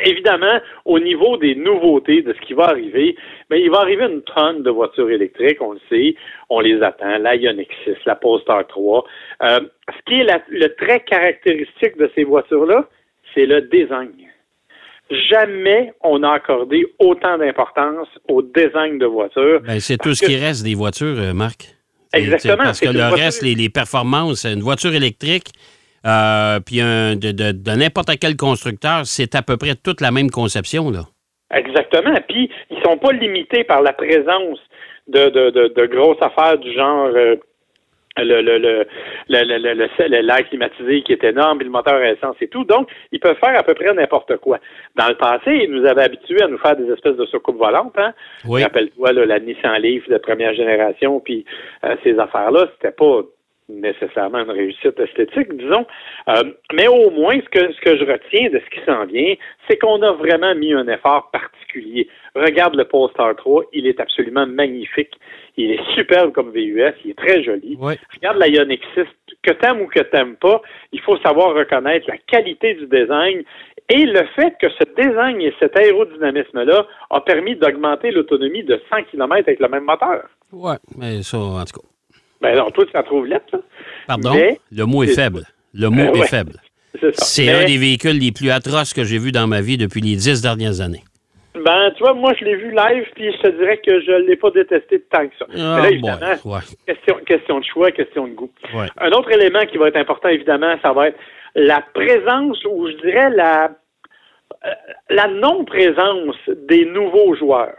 Évidemment, 0.03 0.59
au 0.85 0.99
niveau 0.99 1.37
des 1.37 1.55
nouveautés 1.55 2.21
de 2.21 2.33
ce 2.33 2.45
qui 2.45 2.53
va 2.53 2.65
arriver, 2.65 3.15
mais 3.49 3.57
ben, 3.57 3.63
il 3.63 3.71
va 3.71 3.79
arriver 3.79 4.05
une 4.05 4.21
tonne 4.21 4.63
de 4.63 4.69
voitures 4.69 5.09
électriques, 5.09 5.61
on 5.61 5.73
le 5.73 5.79
sait, 5.89 6.15
on 6.49 6.59
les 6.59 6.81
attend, 6.81 7.17
la 7.17 7.35
Ioniq 7.35 7.69
6, 7.83 7.95
la 8.05 8.15
Polestar 8.15 8.65
3. 8.67 9.03
Euh, 9.43 9.59
ce 9.89 10.05
qui 10.05 10.21
est 10.21 10.41
le 10.49 10.67
trait 10.75 11.01
caractéristique 11.01 11.97
de 11.97 12.11
ces 12.15 12.23
voitures-là, 12.23 12.87
c'est 13.33 13.45
le 13.45 13.61
design. 13.61 14.11
Jamais 15.29 15.93
on 16.03 16.21
a 16.23 16.31
accordé 16.31 16.85
autant 16.99 17.37
d'importance 17.37 18.07
au 18.27 18.41
design 18.41 18.97
de 18.99 19.05
voitures. 19.05 19.61
Ben, 19.61 19.79
c'est 19.79 19.97
tout 19.97 20.13
ce 20.13 20.25
qui 20.25 20.35
reste 20.35 20.63
des 20.63 20.75
voitures, 20.75 21.17
euh, 21.17 21.33
Marc. 21.33 21.73
Exactement. 22.13 22.63
Parce 22.63 22.79
que 22.79 22.89
le 22.89 23.13
reste, 23.13 23.41
les, 23.41 23.55
les 23.55 23.69
performances, 23.69 24.45
une 24.45 24.61
voiture 24.61 24.93
électrique, 24.93 25.49
euh, 26.07 26.59
puis 26.59 26.77
de, 26.77 27.75
n'importe 27.75 28.11
quel 28.19 28.35
constructeur, 28.35 29.05
c'est 29.05 29.35
à 29.35 29.41
peu 29.41 29.57
près 29.57 29.75
toute 29.75 30.01
la 30.01 30.11
même 30.11 30.29
conception. 30.29 30.89
Là. 30.89 31.01
Exactement. 31.53 32.15
Puis, 32.27 32.49
ils 32.69 32.81
sont 32.83 32.97
pas 32.97 33.11
limités 33.11 33.63
par 33.63 33.81
la 33.81 33.93
présence 33.93 34.59
de, 35.07 35.85
grosses 35.85 36.21
affaires 36.21 36.57
du 36.57 36.73
genre 36.73 37.07
euh, 37.07 37.35
le, 38.17 38.41
le, 38.41 38.57
le, 38.57 40.21
l'air 40.21 40.49
climatisé 40.49 41.01
qui 41.03 41.13
est 41.13 41.23
énorme, 41.23 41.59
puis 41.59 41.65
le 41.65 41.71
moteur 41.71 41.95
à 41.95 42.09
essence 42.09 42.35
et 42.41 42.47
tout. 42.47 42.63
Donc, 42.63 42.89
ils 43.11 43.19
peuvent 43.19 43.37
faire 43.37 43.57
à 43.57 43.63
peu 43.63 43.73
près 43.73 43.93
n'importe 43.93 44.37
quoi. 44.37 44.59
Dans 44.95 45.07
le 45.07 45.15
passé, 45.15 45.61
ils 45.63 45.71
nous 45.71 45.85
avaient 45.85 46.03
habitués 46.03 46.41
à 46.41 46.47
nous 46.47 46.57
faire 46.57 46.75
des 46.75 46.91
espèces 46.91 47.15
de 47.15 47.25
soucoupes 47.25 47.57
volantes. 47.57 47.97
Hein? 47.97 48.13
Oui. 48.47 48.63
Rappelle-toi 48.63 49.13
la 49.13 49.39
Nissan 49.39 49.79
Leaf 49.81 50.07
de 50.09 50.17
première 50.17 50.53
génération, 50.53 51.19
puis 51.19 51.45
euh, 51.83 51.95
ces 52.03 52.17
affaires-là, 52.17 52.67
c'était 52.75 52.95
pas 52.95 53.21
nécessairement 53.69 54.39
une 54.39 54.51
réussite 54.51 54.99
esthétique, 54.99 55.55
disons. 55.55 55.85
Euh, 56.29 56.43
mais 56.73 56.87
au 56.87 57.09
moins, 57.11 57.35
ce 57.35 57.49
que, 57.49 57.71
ce 57.73 57.81
que 57.81 57.97
je 57.97 58.03
retiens 58.03 58.49
de 58.49 58.59
ce 58.59 58.69
qui 58.69 58.85
s'en 58.85 59.05
vient, 59.05 59.35
c'est 59.67 59.77
qu'on 59.77 60.01
a 60.01 60.11
vraiment 60.13 60.55
mis 60.55 60.73
un 60.73 60.87
effort 60.87 61.29
particulier. 61.31 62.07
Regarde 62.35 62.75
le 62.75 62.85
Polestar 62.85 63.35
3, 63.35 63.65
il 63.73 63.87
est 63.87 63.99
absolument 63.99 64.47
magnifique. 64.47 65.13
Il 65.57 65.71
est 65.71 65.95
superbe 65.95 66.31
comme 66.33 66.51
VUS, 66.51 66.93
il 67.03 67.11
est 67.11 67.17
très 67.17 67.43
joli. 67.43 67.77
Regarde 68.15 68.37
la 68.37 68.47
Ioniq 68.47 68.81
6, 68.93 69.03
que 69.43 69.53
t'aimes 69.53 69.81
ou 69.81 69.87
que 69.87 70.01
t'aimes 70.01 70.35
pas, 70.35 70.61
il 70.91 71.01
faut 71.01 71.17
savoir 71.17 71.53
reconnaître 71.55 72.07
la 72.07 72.17
qualité 72.17 72.75
du 72.75 72.87
design 72.87 73.43
et 73.89 74.05
le 74.05 74.25
fait 74.35 74.53
que 74.61 74.67
ce 74.69 74.83
design 75.01 75.41
et 75.41 75.53
cet 75.59 75.77
aérodynamisme-là 75.77 76.85
a 77.09 77.21
permis 77.21 77.55
d'augmenter 77.55 78.11
l'autonomie 78.11 78.63
de 78.63 78.81
100 78.91 79.03
km 79.11 79.47
avec 79.47 79.59
le 79.59 79.69
même 79.69 79.85
moteur. 79.85 80.27
Oui, 80.51 80.75
mais 80.97 81.21
ça, 81.23 81.37
en 81.37 81.63
tout 81.63 81.81
cas. 81.81 81.87
Ben 82.41 82.55
non, 82.55 82.69
toi, 82.71 82.85
tu 82.85 82.91
la 82.93 83.03
trouves 83.03 83.25
lettre, 83.25 83.45
là. 83.53 83.59
Pardon? 84.07 84.33
le 84.71 84.85
mot 84.85 85.03
est, 85.03 85.13
faible. 85.13 85.43
Le 85.73 85.89
mot 85.89 86.11
ben 86.11 86.21
est 86.21 86.27
faible. 86.27 86.53
C'est 87.13 87.49
un 87.49 87.65
des 87.65 87.77
véhicules 87.77 88.17
les 88.17 88.31
plus 88.31 88.49
atroces 88.49 88.93
que 88.93 89.03
j'ai 89.03 89.17
vus 89.17 89.31
dans 89.31 89.47
ma 89.47 89.61
vie 89.61 89.77
depuis 89.77 90.01
les 90.01 90.15
dix 90.15 90.41
dernières 90.41 90.81
années. 90.81 91.03
Ben, 91.63 91.91
tu 91.95 92.03
vois, 92.03 92.13
moi, 92.13 92.33
je 92.39 92.45
l'ai 92.45 92.55
vu 92.55 92.71
live, 92.71 93.05
puis 93.15 93.31
je 93.31 93.41
te 93.41 93.47
dirais 93.57 93.77
que 93.85 93.99
je 94.01 94.11
ne 94.11 94.27
l'ai 94.27 94.35
pas 94.35 94.51
détesté 94.51 95.01
tant 95.11 95.27
que 95.27 95.33
ça. 95.37 95.45
Ah, 95.57 95.81
Mais 95.83 95.97
là, 95.97 96.35
question, 96.85 97.15
question, 97.25 97.59
de 97.59 97.65
choix, 97.65 97.91
question 97.91 98.27
de 98.27 98.33
goût. 98.33 98.51
Un 98.97 99.09
autre 99.11 99.31
élément 99.31 99.65
qui 99.65 99.77
va 99.77 99.87
être 99.87 99.97
important, 99.97 100.29
évidemment, 100.29 100.75
ça 100.81 100.93
va 100.93 101.09
être 101.09 101.17
la 101.55 101.81
présence, 101.93 102.63
ou 102.65 102.87
je 102.87 102.93
dirais 102.97 103.29
la, 103.31 103.71
euh, 104.65 104.69
la 105.09 105.27
non-présence 105.27 106.35
des 106.69 106.85
nouveaux 106.85 107.35
joueurs. 107.35 107.75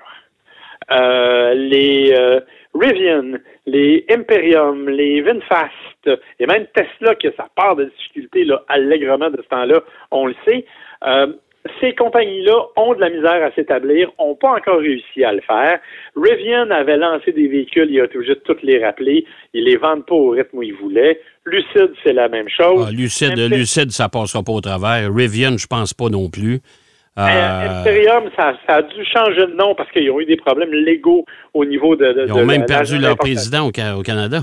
Euh, 0.90 1.54
les, 1.54 2.14
euh, 2.16 2.40
Rivian, 2.74 3.38
les 3.66 4.04
Imperium, 4.10 4.88
les 4.88 5.20
VinFast, 5.22 6.10
et 6.38 6.46
même 6.46 6.66
Tesla 6.74 7.14
qui 7.14 7.28
a 7.28 7.32
sa 7.36 7.48
part 7.54 7.76
de 7.76 7.84
difficulté 7.84 8.44
là, 8.44 8.62
allègrement 8.68 9.30
de 9.30 9.38
ce 9.42 9.48
temps-là, 9.48 9.80
on 10.10 10.26
le 10.26 10.34
sait. 10.46 10.64
Euh, 11.04 11.32
ces 11.80 11.94
compagnies-là 11.94 12.66
ont 12.76 12.94
de 12.94 13.00
la 13.00 13.10
misère 13.10 13.44
à 13.44 13.52
s'établir, 13.52 14.10
n'ont 14.18 14.34
pas 14.34 14.54
encore 14.56 14.78
réussi 14.78 15.24
à 15.24 15.32
le 15.32 15.40
faire. 15.40 15.80
Rivian 16.16 16.70
avait 16.70 16.96
lancé 16.96 17.32
des 17.32 17.48
véhicules, 17.48 17.88
il 17.90 18.00
a 18.00 18.08
tout 18.08 18.22
juste 18.22 18.42
toutes 18.44 18.62
les 18.62 18.82
rappeler. 18.84 19.26
Ils 19.54 19.64
les 19.64 19.76
vendent 19.76 20.06
pas 20.06 20.14
au 20.14 20.30
rythme 20.30 20.58
où 20.58 20.62
ils 20.62 20.74
voulaient. 20.74 21.20
Lucid, 21.44 21.90
c'est 22.02 22.12
la 22.12 22.28
même 22.28 22.48
chose. 22.48 22.86
Ah, 22.88 22.92
Lucid, 22.92 23.36
Lucid, 23.38 23.90
ça 23.90 24.08
passera 24.08 24.42
pas 24.42 24.52
au 24.52 24.60
travers. 24.60 25.12
Rivian, 25.12 25.56
je 25.58 25.66
pense 25.66 25.94
pas 25.94 26.08
non 26.08 26.30
plus. 26.30 26.60
Euh, 27.18 27.80
Imperium, 27.80 28.30
ça, 28.36 28.54
a 28.68 28.82
dû 28.82 29.04
changer 29.04 29.46
de 29.46 29.54
nom 29.54 29.74
parce 29.74 29.90
qu'ils 29.90 30.10
ont 30.10 30.20
eu 30.20 30.24
des 30.24 30.36
problèmes 30.36 30.72
légaux 30.72 31.24
au 31.52 31.64
niveau 31.64 31.96
de. 31.96 32.26
Ils 32.26 32.32
ont 32.32 32.46
même 32.46 32.66
perdu 32.66 32.98
leur 32.98 33.16
président 33.16 33.66
au, 33.66 34.02
Canada. 34.02 34.40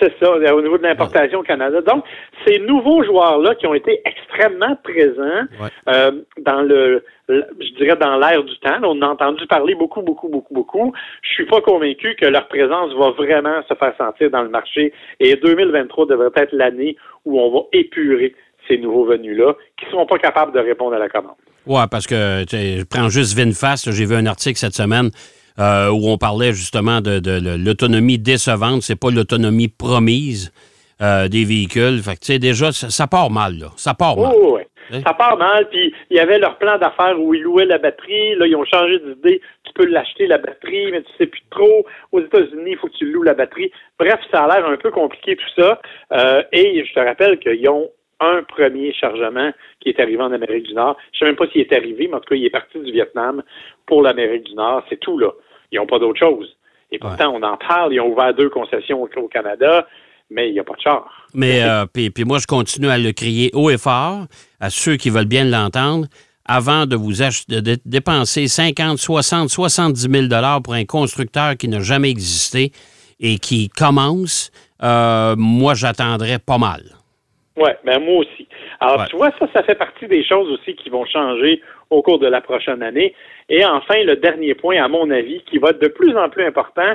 C'est 0.00 0.12
ça, 0.20 0.32
au 0.32 0.62
niveau 0.62 0.78
de 0.78 0.82
l'importation 0.82 1.40
au 1.40 1.42
Canada. 1.42 1.80
Donc, 1.80 2.04
ces 2.46 2.58
nouveaux 2.60 3.02
joueurs-là 3.02 3.54
qui 3.56 3.66
ont 3.66 3.74
été 3.74 4.00
extrêmement 4.04 4.76
présents 4.82 5.46
euh, 5.88 6.10
dans 6.40 6.62
le, 6.62 7.04
je 7.28 7.74
dirais 7.76 7.96
dans 7.96 8.16
l'air 8.16 8.42
du 8.42 8.56
temps. 8.58 8.78
on 8.82 9.02
a 9.02 9.06
entendu 9.06 9.46
parler 9.46 9.74
beaucoup, 9.74 10.02
beaucoup, 10.02 10.28
beaucoup, 10.28 10.54
beaucoup. 10.54 10.92
Je 11.22 11.32
suis 11.32 11.46
pas 11.46 11.60
convaincu 11.60 12.14
que 12.14 12.26
leur 12.26 12.48
présence 12.48 12.92
va 12.94 13.10
vraiment 13.10 13.60
se 13.68 13.74
faire 13.74 13.94
sentir 13.96 14.30
dans 14.30 14.42
le 14.42 14.50
marché. 14.50 14.92
Et 15.20 15.34
2023 15.36 16.06
devrait 16.06 16.30
être 16.36 16.52
l'année 16.52 16.96
où 17.24 17.40
on 17.40 17.50
va 17.50 17.60
épurer 17.72 18.34
ces 18.68 18.78
nouveaux 18.78 19.04
venus-là 19.04 19.54
qui 19.76 19.86
ne 19.86 19.90
seront 19.90 20.06
pas 20.06 20.18
capables 20.18 20.52
de 20.52 20.60
répondre 20.60 20.94
à 20.94 20.98
la 20.98 21.08
commande. 21.08 21.36
Oui, 21.68 21.82
parce 21.90 22.06
que 22.06 22.46
je 22.50 22.82
prends 22.84 23.10
juste 23.10 23.36
VinFast. 23.36 23.92
J'ai 23.92 24.06
vu 24.06 24.14
un 24.14 24.24
article 24.24 24.58
cette 24.58 24.74
semaine 24.74 25.10
euh, 25.58 25.90
où 25.90 26.08
on 26.08 26.16
parlait 26.16 26.54
justement 26.54 27.02
de, 27.02 27.20
l'autonomie 27.62 28.18
décevante. 28.18 28.80
C'est 28.80 28.98
pas 28.98 29.10
l'autonomie 29.10 29.68
promise 29.68 30.50
euh, 31.02 31.28
des 31.28 31.44
véhicules. 31.44 32.00
Fait 32.02 32.16
que, 32.16 32.38
déjà, 32.38 32.72
ça, 32.72 33.06
part 33.06 33.30
mal, 33.30 33.58
là. 33.58 33.66
Ça 33.76 33.92
part 33.92 34.16
mal. 34.16 34.32
Oui, 34.34 34.62
oui. 34.90 35.02
Ça 35.06 35.12
part 35.12 35.36
mal, 35.36 35.68
puis 35.68 35.92
il 36.08 36.16
y 36.16 36.20
avait 36.20 36.38
leur 36.38 36.56
plan 36.56 36.78
d'affaires 36.78 37.20
où 37.20 37.34
ils 37.34 37.42
louaient 37.42 37.66
la 37.66 37.76
batterie. 37.76 38.34
Là, 38.36 38.46
ils 38.46 38.56
ont 38.56 38.64
changé 38.64 38.98
d'idée. 39.00 39.42
Tu 39.64 39.72
peux 39.74 39.84
l'acheter, 39.84 40.26
la 40.26 40.38
batterie, 40.38 40.90
mais 40.90 41.02
tu 41.02 41.10
sais 41.18 41.26
plus 41.26 41.42
trop. 41.50 41.84
Aux 42.12 42.20
États-Unis, 42.20 42.70
il 42.70 42.78
faut 42.78 42.86
que 42.86 42.96
tu 42.96 43.12
loues 43.12 43.22
la 43.22 43.34
batterie. 43.34 43.70
Bref, 43.98 44.18
ça 44.32 44.44
a 44.44 44.48
l'air 44.48 44.66
un 44.66 44.78
peu 44.78 44.90
compliqué 44.90 45.36
tout 45.36 45.60
ça. 45.60 45.78
Euh, 46.14 46.42
et 46.52 46.82
je 46.86 46.94
te 46.94 47.00
rappelle 47.00 47.38
qu'ils 47.38 47.68
ont 47.68 47.90
un 48.20 48.42
premier 48.42 48.92
chargement 48.92 49.50
qui 49.80 49.90
est 49.90 50.00
arrivé 50.00 50.20
en 50.20 50.32
Amérique 50.32 50.64
du 50.64 50.74
Nord. 50.74 50.96
Je 51.12 51.16
ne 51.16 51.18
sais 51.18 51.24
même 51.26 51.36
pas 51.36 51.46
s'il 51.52 51.60
est 51.60 51.72
arrivé, 51.72 52.08
mais 52.08 52.16
en 52.16 52.20
tout 52.20 52.30
cas, 52.30 52.34
il 52.34 52.44
est 52.44 52.50
parti 52.50 52.78
du 52.78 52.92
Vietnam 52.92 53.42
pour 53.86 54.02
l'Amérique 54.02 54.44
du 54.44 54.54
Nord. 54.54 54.84
C'est 54.88 55.00
tout, 55.00 55.18
là. 55.18 55.30
Ils 55.70 55.76
n'ont 55.76 55.86
pas 55.86 55.98
d'autre 55.98 56.18
chose. 56.18 56.56
Et 56.90 56.98
pourtant, 56.98 57.32
on 57.34 57.42
en 57.42 57.56
parle. 57.56 57.92
Ils 57.92 58.00
ont 58.00 58.08
ouvert 58.12 58.34
deux 58.34 58.48
concessions 58.48 59.02
au, 59.02 59.28
Canada, 59.28 59.86
mais 60.30 60.48
il 60.48 60.54
n'y 60.54 60.60
a 60.60 60.64
pas 60.64 60.74
de 60.74 60.80
char. 60.80 61.26
Mais 61.34 61.62
euh, 61.62 61.84
puis, 61.86 62.12
moi, 62.24 62.38
je 62.38 62.46
continue 62.46 62.88
à 62.88 62.98
le 62.98 63.12
crier 63.12 63.50
haut 63.52 63.70
et 63.70 63.78
fort 63.78 64.26
à 64.60 64.70
ceux 64.70 64.96
qui 64.96 65.10
veulent 65.10 65.26
bien 65.26 65.44
l'entendre. 65.44 66.06
Avant 66.50 66.86
de 66.86 66.96
vous 66.96 67.12
de 67.12 67.76
dépenser 67.84 68.48
50, 68.48 68.96
60, 68.96 69.50
70 69.50 70.00
000 70.10 70.26
dollars 70.28 70.62
pour 70.62 70.72
un 70.72 70.86
constructeur 70.86 71.58
qui 71.58 71.68
n'a 71.68 71.80
jamais 71.80 72.08
existé 72.08 72.72
et 73.20 73.38
qui 73.38 73.68
commence, 73.68 74.50
euh, 74.82 75.34
moi, 75.36 75.74
j'attendrais 75.74 76.38
pas 76.38 76.56
mal. 76.56 76.97
Oui, 77.58 77.70
ben 77.84 77.98
moi 77.98 78.18
aussi. 78.18 78.46
Alors, 78.80 79.06
tu 79.06 79.16
vois, 79.16 79.30
ça, 79.38 79.48
ça 79.52 79.62
fait 79.62 79.74
partie 79.74 80.06
des 80.06 80.24
choses 80.24 80.50
aussi 80.52 80.74
qui 80.76 80.90
vont 80.90 81.04
changer 81.04 81.60
au 81.90 82.02
cours 82.02 82.18
de 82.18 82.28
la 82.28 82.40
prochaine 82.40 82.82
année. 82.82 83.14
Et 83.48 83.64
enfin, 83.64 84.02
le 84.04 84.16
dernier 84.16 84.54
point, 84.54 84.82
à 84.82 84.88
mon 84.88 85.10
avis, 85.10 85.42
qui 85.42 85.58
va 85.58 85.70
être 85.70 85.82
de 85.82 85.88
plus 85.88 86.16
en 86.16 86.28
plus 86.28 86.44
important, 86.44 86.94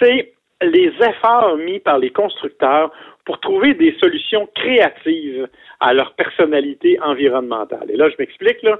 c'est 0.00 0.32
les 0.62 0.92
efforts 1.00 1.56
mis 1.56 1.80
par 1.80 1.98
les 1.98 2.10
constructeurs 2.10 2.92
pour 3.24 3.38
trouver 3.40 3.74
des 3.74 3.94
solutions 4.00 4.48
créatives 4.54 5.48
à 5.78 5.92
leur 5.92 6.14
personnalité 6.14 6.98
environnementale. 7.00 7.90
Et 7.90 7.96
là, 7.96 8.08
je 8.08 8.16
m'explique, 8.18 8.62
là. 8.62 8.78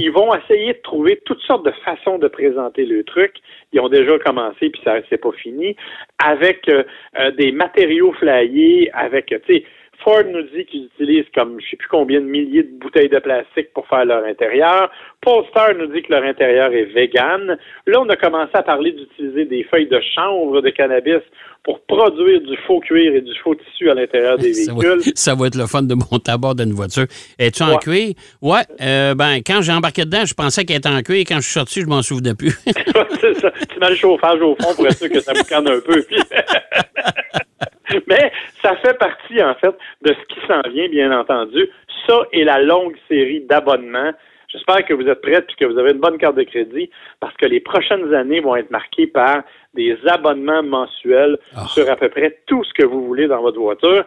Ils 0.00 0.10
vont 0.10 0.34
essayer 0.34 0.72
de 0.72 0.80
trouver 0.82 1.20
toutes 1.24 1.40
sortes 1.42 1.64
de 1.64 1.72
façons 1.84 2.18
de 2.18 2.28
présenter 2.28 2.86
le 2.86 3.04
truc. 3.04 3.36
Ils 3.72 3.80
ont 3.80 3.88
déjà 3.88 4.18
commencé, 4.18 4.70
puis 4.70 4.80
ça, 4.84 4.96
c'est 5.08 5.18
pas 5.18 5.32
fini, 5.32 5.76
avec 6.18 6.68
euh, 6.68 6.82
euh, 7.18 7.30
des 7.32 7.52
matériaux 7.52 8.12
flyés, 8.14 8.90
avec, 8.94 9.26
tu 9.26 9.38
sais, 9.46 9.64
Ford 10.02 10.24
nous 10.24 10.42
dit 10.54 10.64
qu'ils 10.66 10.88
utilisent 10.94 11.30
comme 11.34 11.60
je 11.60 11.70
sais 11.70 11.76
plus 11.76 11.88
combien 11.88 12.20
de 12.20 12.26
milliers 12.26 12.62
de 12.62 12.78
bouteilles 12.78 13.08
de 13.08 13.18
plastique 13.18 13.72
pour 13.74 13.86
faire 13.86 14.04
leur 14.04 14.24
intérieur. 14.24 14.90
Polestar 15.20 15.74
nous 15.74 15.86
dit 15.86 16.02
que 16.02 16.12
leur 16.12 16.24
intérieur 16.24 16.72
est 16.72 16.84
vegan. 16.84 17.56
Là, 17.86 18.00
on 18.00 18.08
a 18.08 18.16
commencé 18.16 18.50
à 18.54 18.62
parler 18.62 18.92
d'utiliser 18.92 19.44
des 19.44 19.64
feuilles 19.64 19.88
de 19.88 20.00
chanvre 20.14 20.60
de 20.60 20.70
cannabis 20.70 21.22
pour 21.62 21.80
produire 21.80 22.42
du 22.42 22.56
faux 22.66 22.80
cuir 22.80 23.14
et 23.14 23.22
du 23.22 23.32
faux 23.42 23.54
tissu 23.54 23.90
à 23.90 23.94
l'intérieur 23.94 24.36
des 24.36 24.52
véhicules. 24.68 25.00
Ça 25.14 25.34
va, 25.34 25.46
être 25.46 25.56
le 25.56 25.66
fun 25.66 25.82
de 25.82 25.94
monter 25.94 26.30
à 26.30 26.36
bord 26.36 26.54
d'une 26.54 26.72
voiture. 26.72 27.06
Es-tu 27.38 27.62
en 27.62 27.78
cuir? 27.78 28.14
Ouais. 28.42 28.60
Euh, 28.82 29.14
ben, 29.14 29.38
quand 29.38 29.62
j'ai 29.62 29.72
embarqué 29.72 30.04
dedans, 30.04 30.26
je 30.26 30.34
pensais 30.34 30.64
qu'elle 30.64 30.76
était 30.76 30.88
en 30.88 31.02
cuir. 31.02 31.24
Quand 31.26 31.36
je 31.36 31.44
suis 31.44 31.52
sorti, 31.52 31.80
je 31.80 31.86
m'en 31.86 32.02
souvenais 32.02 32.34
plus. 32.34 32.54
c'est 33.20 33.34
ça. 33.34 33.50
Tu 33.72 33.80
mets 33.80 33.90
le 33.90 33.96
chauffage 33.96 34.40
au 34.42 34.54
fond 34.60 34.74
pour 34.74 34.86
être 34.86 34.98
sûr 34.98 35.08
que 35.08 35.20
ça 35.20 35.32
vous 35.32 35.44
calme 35.44 35.68
un 35.68 35.80
peu. 35.80 36.04
Mais 38.06 38.32
ça 38.62 38.76
fait 38.76 38.98
partie, 38.98 39.42
en 39.42 39.54
fait, 39.54 39.74
de 40.02 40.14
ce 40.14 40.34
qui 40.34 40.46
s'en 40.46 40.62
vient, 40.70 40.88
bien 40.88 41.16
entendu. 41.18 41.68
Ça 42.06 42.22
et 42.32 42.44
la 42.44 42.60
longue 42.60 42.96
série 43.08 43.40
d'abonnements. 43.40 44.12
J'espère 44.48 44.84
que 44.84 44.94
vous 44.94 45.08
êtes 45.08 45.20
prêts 45.20 45.44
et 45.48 45.54
que 45.58 45.64
vous 45.64 45.78
avez 45.78 45.90
une 45.90 45.98
bonne 45.98 46.16
carte 46.16 46.36
de 46.36 46.44
crédit 46.44 46.88
parce 47.18 47.34
que 47.36 47.46
les 47.46 47.58
prochaines 47.58 48.14
années 48.14 48.40
vont 48.40 48.54
être 48.54 48.70
marquées 48.70 49.08
par 49.08 49.42
des 49.74 49.98
abonnements 50.06 50.62
mensuels 50.62 51.38
ah. 51.56 51.64
sur 51.66 51.90
à 51.90 51.96
peu 51.96 52.08
près 52.08 52.38
tout 52.46 52.62
ce 52.62 52.72
que 52.72 52.86
vous 52.86 53.04
voulez 53.04 53.26
dans 53.26 53.42
votre 53.42 53.58
voiture. 53.58 54.04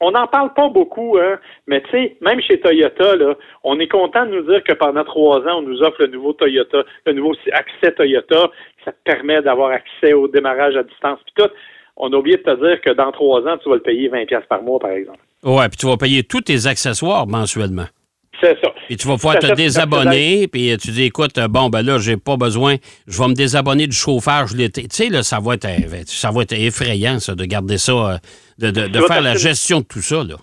On 0.00 0.10
n'en 0.10 0.26
parle 0.26 0.52
pas 0.52 0.68
beaucoup, 0.68 1.16
hein, 1.16 1.38
mais 1.66 1.80
tu 1.80 1.90
sais, 1.90 2.16
même 2.20 2.38
chez 2.42 2.60
Toyota, 2.60 3.16
là, 3.16 3.34
on 3.64 3.80
est 3.80 3.88
content 3.88 4.26
de 4.26 4.32
nous 4.32 4.42
dire 4.42 4.62
que 4.62 4.74
pendant 4.74 5.04
trois 5.04 5.38
ans, 5.48 5.60
on 5.60 5.62
nous 5.62 5.82
offre 5.82 6.02
le 6.02 6.08
nouveau 6.08 6.34
Toyota, 6.34 6.84
le 7.06 7.12
nouveau 7.14 7.34
accès 7.52 7.92
Toyota, 7.92 8.50
ça 8.84 8.92
te 8.92 8.98
permet 9.04 9.40
d'avoir 9.40 9.70
accès 9.70 10.12
au 10.12 10.28
démarrage 10.28 10.76
à 10.76 10.82
distance, 10.82 11.20
puis 11.24 11.42
tout 11.42 11.50
on 11.96 12.12
a 12.12 12.16
oublié 12.16 12.36
de 12.36 12.42
te 12.42 12.66
dire 12.66 12.80
que 12.80 12.90
dans 12.90 13.10
trois 13.12 13.40
ans, 13.46 13.56
tu 13.62 13.68
vas 13.68 13.76
le 13.76 13.82
payer 13.82 14.08
20$ 14.08 14.46
par 14.48 14.62
mois, 14.62 14.78
par 14.78 14.90
exemple. 14.90 15.18
Oui, 15.44 15.62
puis 15.68 15.76
tu 15.78 15.86
vas 15.86 15.96
payer 15.96 16.22
tous 16.22 16.42
tes 16.42 16.66
accessoires 16.66 17.26
mensuellement. 17.26 17.86
C'est 18.40 18.58
ça. 18.62 18.70
Et 18.90 18.96
tu 18.96 19.08
vas 19.08 19.14
pouvoir 19.14 19.38
te 19.38 19.54
désabonner, 19.54 20.46
puis 20.48 20.76
tu 20.78 20.90
dis, 20.90 21.04
écoute, 21.04 21.38
bon, 21.48 21.70
ben 21.70 21.82
là, 21.82 21.98
j'ai 21.98 22.16
pas 22.16 22.36
besoin, 22.36 22.76
je 23.06 23.18
vais 23.18 23.28
me 23.28 23.34
désabonner 23.34 23.86
du 23.86 23.96
chauffage 23.96 24.54
l'été. 24.54 24.82
Tu 24.82 24.88
sais, 24.90 25.08
là, 25.08 25.22
ça 25.22 25.38
va 25.40 25.54
être, 25.54 25.66
ça 26.06 26.30
va 26.30 26.42
être 26.42 26.52
effrayant, 26.52 27.18
ça, 27.18 27.34
de 27.34 27.44
garder 27.44 27.78
ça, 27.78 27.92
euh, 27.92 28.16
de, 28.58 28.70
de, 28.70 29.00
faire 29.00 29.22
la 29.22 29.34
gestion 29.34 29.80
de 29.80 29.86
tout 29.86 30.02
ça, 30.02 30.16
là. 30.16 30.36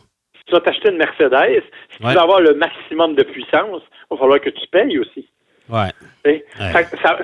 tu 0.47 0.53
vas 0.53 0.61
t'acheter 0.61 0.89
une 0.89 0.97
Mercedes, 0.97 1.63
si 1.91 1.97
tu 1.97 2.03
veux 2.03 2.19
avoir 2.19 2.41
le 2.41 2.55
maximum 2.55 3.15
de 3.15 3.23
puissance, 3.23 3.81
il 4.11 4.15
va 4.15 4.17
falloir 4.17 4.41
que 4.41 4.49
tu 4.49 4.67
payes 4.71 4.97
aussi. 4.97 5.27
Ouais. 5.69 5.89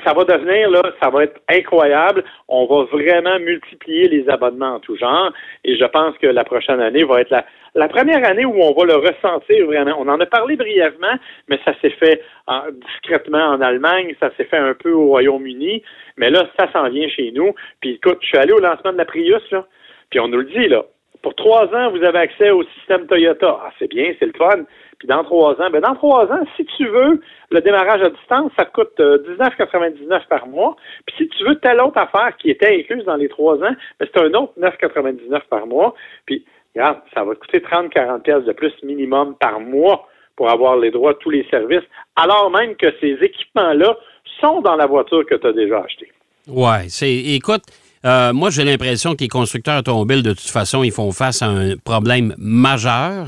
Ça, 0.04 0.14
va 0.14 0.24
devenir, 0.24 0.70
là, 0.70 0.82
ça 1.02 1.10
va 1.10 1.24
être 1.24 1.40
incroyable. 1.50 2.24
On 2.48 2.66
va 2.66 2.84
vraiment 2.86 3.40
multiplier 3.40 4.08
les 4.08 4.30
abonnements 4.30 4.76
en 4.76 4.80
tout 4.80 4.98
genre. 4.98 5.32
Et 5.64 5.78
je 5.78 5.86
pense 5.86 6.18
que 6.18 6.28
la 6.28 6.44
prochaine 6.44 6.82
année 6.82 7.04
va 7.04 7.22
être 7.22 7.30
la, 7.30 7.46
la 7.76 7.88
première 7.88 8.26
année 8.26 8.46
où 8.46 8.62
on 8.62 8.74
va 8.74 8.86
le 8.86 8.96
ressentir 8.96 9.66
vraiment. 9.66 9.96
On 10.00 10.08
en 10.08 10.20
a 10.20 10.26
parlé 10.26 10.56
brièvement, 10.56 11.18
mais 11.48 11.60
ça 11.66 11.74
s'est 11.82 11.92
fait 11.92 12.22
discrètement 12.94 13.46
en 13.46 13.62
Allemagne, 13.62 14.16
ça 14.20 14.32
s'est 14.36 14.46
fait 14.46 14.58
un 14.58 14.74
peu 14.74 14.92
au 14.92 15.08
Royaume-Uni. 15.08 15.84
Mais 16.18 16.30
là, 16.30 16.48
ça 16.58 16.72
s'en 16.72 16.90
vient 16.90 17.08
chez 17.10 17.32
nous. 17.32 17.54
Puis 17.82 17.92
écoute, 17.92 18.20
je 18.22 18.28
suis 18.28 18.38
allé 18.38 18.54
au 18.54 18.60
lancement 18.60 18.92
de 18.92 18.98
la 18.98 19.06
Prius, 19.06 19.44
là. 19.52 19.66
Puis 20.10 20.20
on 20.20 20.28
nous 20.28 20.40
le 20.40 20.46
dit, 20.46 20.68
là. 20.68 20.84
Pour 21.22 21.36
trois 21.36 21.66
ans, 21.76 21.92
vous 21.92 22.04
avez 22.04 22.20
accès 22.20 22.50
au 22.50 22.64
système 22.78 23.06
Toyota. 23.08 23.60
Ah, 23.62 23.72
c'est 23.78 23.90
bien, 23.90 24.14
c'est 24.20 24.26
le 24.26 24.34
fun. 24.38 24.64
Puis 25.00 25.08
dans 25.08 25.24
trois 25.24 25.54
ans, 25.62 25.70
ben 25.72 25.82
dans 25.82 25.96
trois 25.96 26.26
ans, 26.26 26.44
si 26.58 26.66
tu 26.78 26.86
veux 26.86 27.22
le 27.52 27.62
démarrage 27.62 28.02
à 28.02 28.10
distance, 28.10 28.52
ça 28.58 28.66
coûte 28.66 28.98
19,99 29.00 30.12
euh, 30.12 30.20
par 30.30 30.48
mois. 30.48 30.76
Puis 31.06 31.16
si 31.18 31.30
tu 31.30 31.46
veux 31.46 31.56
telle 31.56 31.80
autre 31.80 31.98
affaire 31.98 32.36
qui 32.38 32.50
était 32.50 32.80
incluse 32.80 33.06
dans 33.06 33.16
les 33.16 33.30
trois 33.30 33.56
ans, 33.56 33.76
ben 34.00 34.08
c'est 34.14 34.18
un 34.18 34.34
autre 34.34 34.54
9,99 34.60 35.42
par 35.50 35.68
mois. 35.68 35.94
Puis 36.26 36.46
regarde, 36.76 37.00
ça 37.14 37.24
va 37.24 37.34
te 37.36 37.40
coûter 37.40 37.60
30-40 37.60 38.22
pièces 38.22 38.44
de 38.44 38.52
plus 38.52 38.74
minimum 38.84 39.36
par 39.40 39.62
mois 39.62 40.08
pour 40.40 40.50
avoir 40.50 40.78
les 40.78 40.90
droits 40.90 41.14
tous 41.16 41.30
les 41.30 41.46
services, 41.50 41.84
alors 42.16 42.50
même 42.50 42.74
que 42.78 42.88
ces 43.02 43.18
équipements-là 43.22 43.98
sont 44.40 44.62
dans 44.62 44.78
la 44.78 44.86
voiture 44.86 45.26
que 45.26 45.36
tu 45.36 45.46
as 45.46 45.52
déjà 45.52 45.82
achetée. 45.82 46.10
Ouais, 46.48 46.88
c'est 46.88 47.14
écoute, 47.14 47.64
euh, 48.06 48.34
moi 48.34 48.50
j'ai 48.50 48.64
l'impression 48.64 49.16
que 49.16 49.24
les 49.24 49.28
constructeurs 49.28 49.80
automobiles 49.80 50.24
de 50.24 50.32
toute 50.32 50.50
façon, 50.50 50.84
ils 50.84 50.92
font 50.92 51.12
face 51.12 51.42
à 51.42 51.48
un 51.48 51.76
problème 51.78 52.34
majeur 52.38 53.28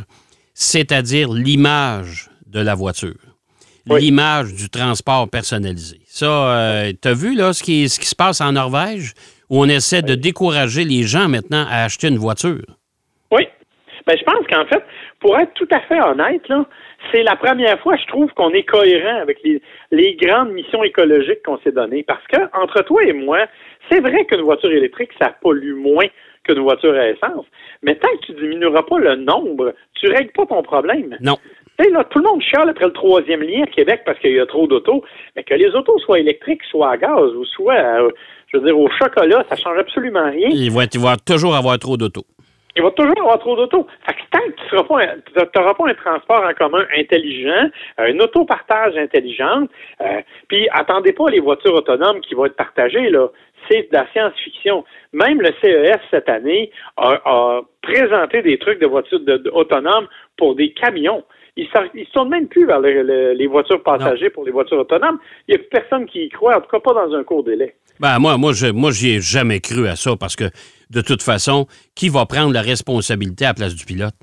c'est-à-dire 0.53 1.29
l'image 1.31 2.29
de 2.45 2.61
la 2.61 2.75
voiture, 2.75 3.15
l'image 3.87 4.53
du 4.53 4.69
transport 4.69 5.29
personnalisé. 5.29 5.99
Ça, 6.05 6.25
euh, 6.25 6.91
tu 7.01 7.07
as 7.07 7.13
vu 7.13 7.35
là, 7.35 7.53
ce, 7.53 7.63
qui, 7.63 7.89
ce 7.89 7.99
qui 7.99 8.05
se 8.05 8.15
passe 8.15 8.41
en 8.41 8.51
Norvège, 8.51 9.13
où 9.49 9.59
on 9.59 9.65
essaie 9.65 10.01
de 10.01 10.15
décourager 10.15 10.83
les 10.83 11.03
gens 11.03 11.27
maintenant 11.27 11.65
à 11.69 11.85
acheter 11.85 12.07
une 12.07 12.17
voiture? 12.17 12.65
Oui. 13.31 13.47
Ben, 14.05 14.15
je 14.17 14.23
pense 14.23 14.45
qu'en 14.47 14.65
fait, 14.65 14.83
pour 15.19 15.37
être 15.37 15.53
tout 15.53 15.67
à 15.71 15.79
fait 15.81 16.01
honnête, 16.01 16.41
c'est 17.11 17.23
la 17.23 17.35
première 17.35 17.79
fois, 17.81 17.95
je 17.97 18.05
trouve, 18.07 18.31
qu'on 18.33 18.51
est 18.51 18.63
cohérent 18.63 19.21
avec 19.21 19.37
les, 19.43 19.61
les 19.91 20.15
grandes 20.15 20.51
missions 20.51 20.83
écologiques 20.83 21.43
qu'on 21.45 21.59
s'est 21.59 21.71
données. 21.71 22.03
Parce 22.03 22.25
que, 22.27 22.37
entre 22.53 22.83
toi 22.83 23.03
et 23.03 23.13
moi, 23.13 23.45
c'est 23.91 23.99
vrai 23.99 24.25
qu'une 24.25 24.41
voiture 24.41 24.71
électrique, 24.71 25.11
ça 25.19 25.35
pollue 25.41 25.75
moins 25.75 26.05
qu'une 26.43 26.59
voiture 26.59 26.93
à 26.93 27.09
essence. 27.09 27.45
Mais 27.83 27.95
tant 27.95 28.09
que 28.17 28.25
tu 28.27 28.33
diminueras 28.33 28.83
pas 28.83 28.99
le 28.99 29.15
nombre, 29.15 29.73
tu 29.95 30.07
règles 30.07 30.31
pas 30.31 30.45
ton 30.45 30.63
problème. 30.63 31.17
Non. 31.19 31.37
là, 31.79 32.03
tout 32.05 32.19
le 32.19 32.25
monde 32.25 32.41
chiale 32.41 32.69
après 32.69 32.85
le 32.85 32.93
troisième 32.93 33.41
lien 33.41 33.63
à 33.63 33.67
Québec 33.67 34.01
parce 34.05 34.17
qu'il 34.19 34.31
y 34.31 34.39
a 34.39 34.45
trop 34.45 34.67
d'autos. 34.67 35.03
Mais 35.35 35.43
que 35.43 35.53
les 35.53 35.69
autos 35.75 35.97
soient 35.99 36.19
électriques, 36.19 36.63
soient 36.69 36.91
à 36.91 36.97
gaz 36.97 37.33
ou 37.35 37.45
soient, 37.45 37.73
euh, 37.73 38.09
je 38.47 38.57
veux 38.57 38.65
dire, 38.65 38.79
au 38.79 38.89
chocolat, 38.89 39.43
ça 39.49 39.55
change 39.55 39.77
absolument 39.77 40.29
rien. 40.29 40.49
Il 40.51 40.71
va, 40.71 40.83
il 40.91 40.99
va 40.99 41.17
toujours 41.17 41.55
avoir 41.55 41.77
trop 41.79 41.97
d'autos. 41.97 42.25
Il 42.75 42.83
va 42.83 42.91
toujours 42.91 43.19
avoir 43.19 43.39
trop 43.39 43.55
d'autos. 43.55 43.85
Fait 44.05 44.13
que 44.13 44.19
tant 44.31 44.39
que 44.39 44.69
tu 44.69 44.75
n'auras 44.75 45.73
pas, 45.73 45.89
un 45.89 45.93
transport 45.93 46.43
en 46.43 46.53
commun 46.53 46.85
intelligent, 46.97 47.69
un 47.97 48.19
autopartage 48.19 48.95
intelligente, 48.97 49.69
euh, 50.01 50.21
puis 50.47 50.67
attendez 50.71 51.13
pas 51.13 51.29
les 51.29 51.39
voitures 51.39 51.73
autonomes 51.73 52.21
qui 52.21 52.33
vont 52.33 52.45
être 52.45 52.55
partagées, 52.55 53.09
là 53.09 53.27
c'est 53.69 53.89
de 53.91 53.93
la 53.93 54.07
science-fiction. 54.11 54.83
Même 55.13 55.41
le 55.41 55.51
CES 55.61 55.99
cette 56.09 56.29
année 56.29 56.71
a, 56.97 57.61
présenté 57.81 58.41
des 58.41 58.57
trucs 58.57 58.79
de 58.79 58.85
voitures 58.85 59.21
autonomes 59.53 60.07
pour 60.37 60.55
des 60.55 60.71
camions. 60.73 61.23
Ils 61.57 61.67
ne 61.95 62.03
se 62.05 62.11
tournent 62.11 62.29
même 62.29 62.47
plus 62.47 62.65
vers 62.65 62.79
les 62.79 63.47
voitures 63.47 63.83
passagers 63.83 64.29
pour 64.29 64.45
les 64.45 64.51
voitures 64.51 64.79
autonomes. 64.79 65.19
Il 65.47 65.55
n'y 65.55 65.61
a 65.61 65.63
personne 65.69 66.05
qui 66.05 66.25
y 66.25 66.29
croit, 66.29 66.57
en 66.57 66.61
tout 66.61 66.69
cas 66.69 66.79
pas 66.79 66.93
dans 66.93 67.13
un 67.13 67.23
court 67.23 67.43
délai. 67.43 67.75
Ben, 67.99 68.19
moi, 68.19 68.37
moi, 68.37 68.51
je, 68.53 68.67
moi, 68.67 68.91
j'y 68.91 69.15
ai 69.15 69.19
jamais 69.19 69.59
cru 69.59 69.87
à 69.87 69.95
ça 69.95 70.11
parce 70.19 70.35
que, 70.35 70.45
de 70.91 71.01
toute 71.01 71.21
façon, 71.21 71.67
qui 71.95 72.09
va 72.09 72.25
prendre 72.25 72.53
la 72.53 72.61
responsabilité 72.61 73.45
à 73.45 73.49
la 73.49 73.53
place 73.53 73.75
du 73.75 73.85
pilote? 73.85 74.13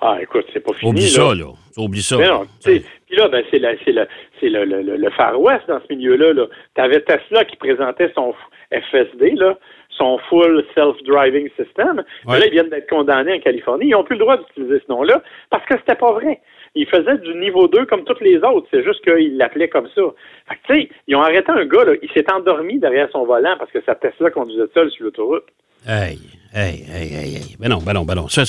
Ah, 0.00 0.18
écoute, 0.20 0.44
c'est 0.52 0.60
pas 0.60 0.74
fini. 0.74 0.90
Oublie 0.90 1.08
ça, 1.08 1.34
là. 1.34 1.46
Oublie 1.76 2.02
ça. 2.02 2.16
Puis 2.64 3.16
là, 3.16 3.28
ben, 3.28 3.44
c'est 3.50 3.58
le, 3.58 4.64
le, 4.96 5.10
Far 5.10 5.40
West 5.40 5.62
dans 5.68 5.80
ce 5.80 5.94
milieu-là. 5.94 6.32
-là, 6.32 6.48
tu 6.74 6.80
avais 6.80 7.00
Tesla 7.00 7.44
qui 7.44 7.56
présentait 7.56 8.10
son, 8.14 8.34
FSD, 8.70 9.32
là, 9.36 9.58
son 9.90 10.18
Full 10.28 10.64
Self-Driving 10.74 11.48
System. 11.56 12.04
Là, 12.26 12.46
ils 12.46 12.50
viennent 12.50 12.68
d'être 12.68 12.88
condamnés 12.88 13.34
en 13.34 13.40
Californie. 13.40 13.86
Ils 13.86 13.90
n'ont 13.90 14.04
plus 14.04 14.16
le 14.16 14.20
droit 14.20 14.36
d'utiliser 14.36 14.80
ce 14.86 14.92
nom-là 14.92 15.22
parce 15.50 15.64
que 15.66 15.74
c'était 15.78 15.94
pas 15.94 16.12
vrai. 16.12 16.40
Il 16.74 16.86
faisait 16.86 17.18
du 17.18 17.34
niveau 17.36 17.68
2 17.68 17.86
comme 17.86 18.04
tous 18.04 18.20
les 18.20 18.36
autres. 18.38 18.66
C'est 18.70 18.84
juste 18.84 19.02
qu'il 19.02 19.36
l'appelait 19.38 19.68
comme 19.68 19.88
ça. 19.94 20.02
Fait 20.48 20.56
que, 20.56 20.60
tu 20.66 20.74
sais, 20.74 20.88
ils 21.06 21.16
ont 21.16 21.22
arrêté 21.22 21.50
un 21.50 21.64
gars, 21.64 21.84
là, 21.84 21.92
il 22.02 22.10
s'est 22.10 22.30
endormi 22.30 22.78
derrière 22.78 23.08
son 23.10 23.24
volant 23.24 23.56
parce 23.58 23.70
que 23.70 23.80
sa 23.82 23.94
Tesla 23.94 24.30
conduisait 24.30 24.68
seul 24.74 24.90
sur 24.90 25.04
l'autoroute. 25.04 25.46
Hey, 25.88 26.18
hey, 26.52 26.84
hey, 26.88 27.08
hey, 27.14 27.34
hey. 27.36 27.56
Ben 27.60 27.68
non, 27.68 27.78
ben 27.78 27.92
non, 27.92 28.04
ben 28.04 28.16
non. 28.16 28.28
Ça, 28.28 28.42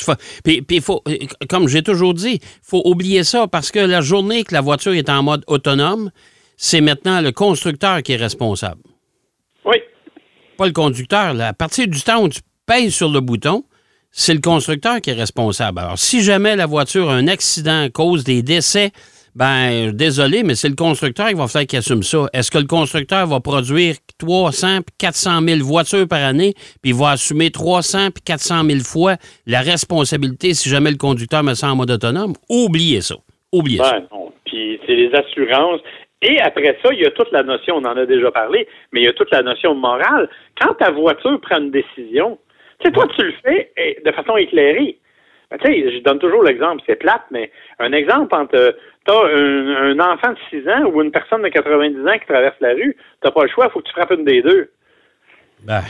puis, 0.43 0.63
puis 0.63 0.81
faut, 0.81 1.03
comme 1.47 1.67
j'ai 1.67 1.83
toujours 1.83 2.15
dit, 2.15 2.39
faut 2.63 2.81
oublier 2.83 3.23
ça 3.23 3.45
parce 3.45 3.69
que 3.69 3.77
la 3.77 4.01
journée 4.01 4.43
que 4.43 4.55
la 4.55 4.61
voiture 4.61 4.93
est 4.93 5.07
en 5.07 5.21
mode 5.21 5.43
autonome, 5.45 6.09
c'est 6.57 6.81
maintenant 6.81 7.21
le 7.21 7.31
constructeur 7.31 8.01
qui 8.01 8.13
est 8.13 8.17
responsable. 8.17 8.81
Oui. 9.65 9.77
Pas 10.57 10.65
le 10.65 10.71
conducteur. 10.73 11.35
là. 11.35 11.49
À 11.49 11.53
partir 11.53 11.87
du 11.87 12.01
temps 12.01 12.23
où 12.23 12.29
tu 12.29 12.41
pèses 12.65 12.95
sur 12.95 13.09
le 13.09 13.19
bouton, 13.19 13.63
c'est 14.11 14.33
le 14.33 14.41
constructeur 14.41 14.99
qui 14.99 15.11
est 15.11 15.13
responsable. 15.13 15.77
Alors, 15.77 15.99
si 15.99 16.23
jamais 16.23 16.55
la 16.55 16.65
voiture 16.65 17.11
a 17.11 17.13
un 17.13 17.27
accident 17.27 17.87
cause 17.91 18.23
des 18.23 18.41
décès, 18.41 18.91
ben, 19.35 19.91
désolé, 19.91 20.41
mais 20.41 20.55
c'est 20.55 20.69
le 20.69 20.75
constructeur 20.75 21.27
qui 21.27 21.35
va 21.35 21.47
faire 21.47 21.67
qu'il 21.67 21.77
assume 21.77 22.01
ça. 22.01 22.25
Est-ce 22.33 22.49
que 22.49 22.57
le 22.57 22.65
constructeur 22.65 23.27
va 23.27 23.39
produire 23.39 23.97
300 24.17 24.81
puis 24.85 24.95
400 24.97 25.41
000 25.41 25.59
voitures 25.63 26.07
par 26.07 26.23
année, 26.23 26.53
puis 26.81 26.91
il 26.91 26.95
va 26.95 27.11
assumer 27.11 27.51
300 27.51 28.11
puis 28.13 28.23
400 28.25 28.63
000 28.63 28.79
fois 28.79 29.15
la 29.45 29.61
responsabilité 29.61 30.53
si 30.53 30.69
jamais 30.69 30.91
le 30.91 30.97
conducteur 30.97 31.43
me 31.43 31.53
sent 31.53 31.67
en 31.67 31.75
mode 31.75 31.91
autonome? 31.91 32.33
Oubliez 32.49 33.01
ça. 33.01 33.15
Oubliez 33.51 33.77
ça. 33.77 33.99
Ben 33.99 34.07
non. 34.11 34.31
Puis 34.45 34.79
c'est 34.85 34.95
les 34.95 35.11
assurances. 35.13 35.81
Et 36.21 36.39
après 36.39 36.77
ça, 36.83 36.89
il 36.91 36.99
y 36.99 37.05
a 37.05 37.11
toute 37.11 37.31
la 37.31 37.43
notion, 37.43 37.75
on 37.75 37.85
en 37.85 37.95
a 37.95 38.05
déjà 38.05 38.31
parlé, 38.31 38.67
mais 38.91 39.01
il 39.01 39.05
y 39.05 39.07
a 39.07 39.13
toute 39.13 39.31
la 39.31 39.43
notion 39.43 39.75
morale. 39.75 40.27
Quand 40.59 40.73
ta 40.73 40.89
voiture 40.89 41.39
prend 41.41 41.59
une 41.59 41.71
décision, 41.71 42.39
tu 42.79 42.87
sais, 42.87 42.91
toi, 42.91 43.07
tu 43.15 43.23
le 43.23 43.33
fais 43.43 43.71
eh, 43.77 43.99
de 44.03 44.11
façon 44.11 44.35
éclairée. 44.37 44.97
Ben, 45.49 45.57
tu 45.59 45.71
sais, 45.71 45.91
je 45.97 46.03
donne 46.03 46.19
toujours 46.19 46.43
l'exemple, 46.43 46.81
c'est 46.85 46.97
plate, 46.97 47.23
mais 47.31 47.51
un 47.79 47.93
exemple 47.93 48.35
entre 48.35 48.75
tu 49.05 49.11
as 49.11 49.25
un, 49.25 49.97
un 49.97 49.99
enfant 49.99 50.33
de 50.33 50.37
6 50.49 50.67
ans 50.69 50.85
ou 50.91 51.01
une 51.01 51.11
personne 51.11 51.41
de 51.41 51.47
90 51.47 52.05
ans 52.07 52.19
qui 52.19 52.25
traverse 52.25 52.57
la 52.59 52.73
rue, 52.73 52.97
tu 53.23 53.31
pas 53.31 53.43
le 53.43 53.49
choix, 53.49 53.67
il 53.67 53.71
faut 53.71 53.79
que 53.79 53.87
tu 53.87 53.93
frappes 53.93 54.11
une 54.11 54.25
des 54.25 54.41
deux. 54.41 54.71
Ben, 55.63 55.81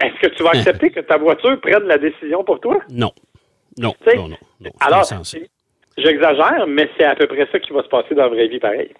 est-ce 0.00 0.20
que 0.20 0.34
tu 0.34 0.42
vas 0.42 0.50
accepter 0.50 0.90
que 0.90 1.00
ta 1.00 1.16
voiture 1.18 1.60
prenne 1.60 1.84
la 1.84 1.98
décision 1.98 2.44
pour 2.44 2.60
toi? 2.60 2.78
non. 2.88 3.12
Non, 3.78 3.94
non, 4.16 4.28
non. 4.28 4.36
non. 4.60 4.70
Alors, 4.80 5.04
j'exagère, 5.98 6.66
mais 6.66 6.88
c'est 6.96 7.04
à 7.04 7.14
peu 7.14 7.26
près 7.26 7.46
ça 7.52 7.58
qui 7.58 7.72
va 7.72 7.82
se 7.82 7.88
passer 7.88 8.14
dans 8.14 8.22
la 8.22 8.28
vraie 8.28 8.48
vie 8.48 8.58
pareil. 8.58 8.90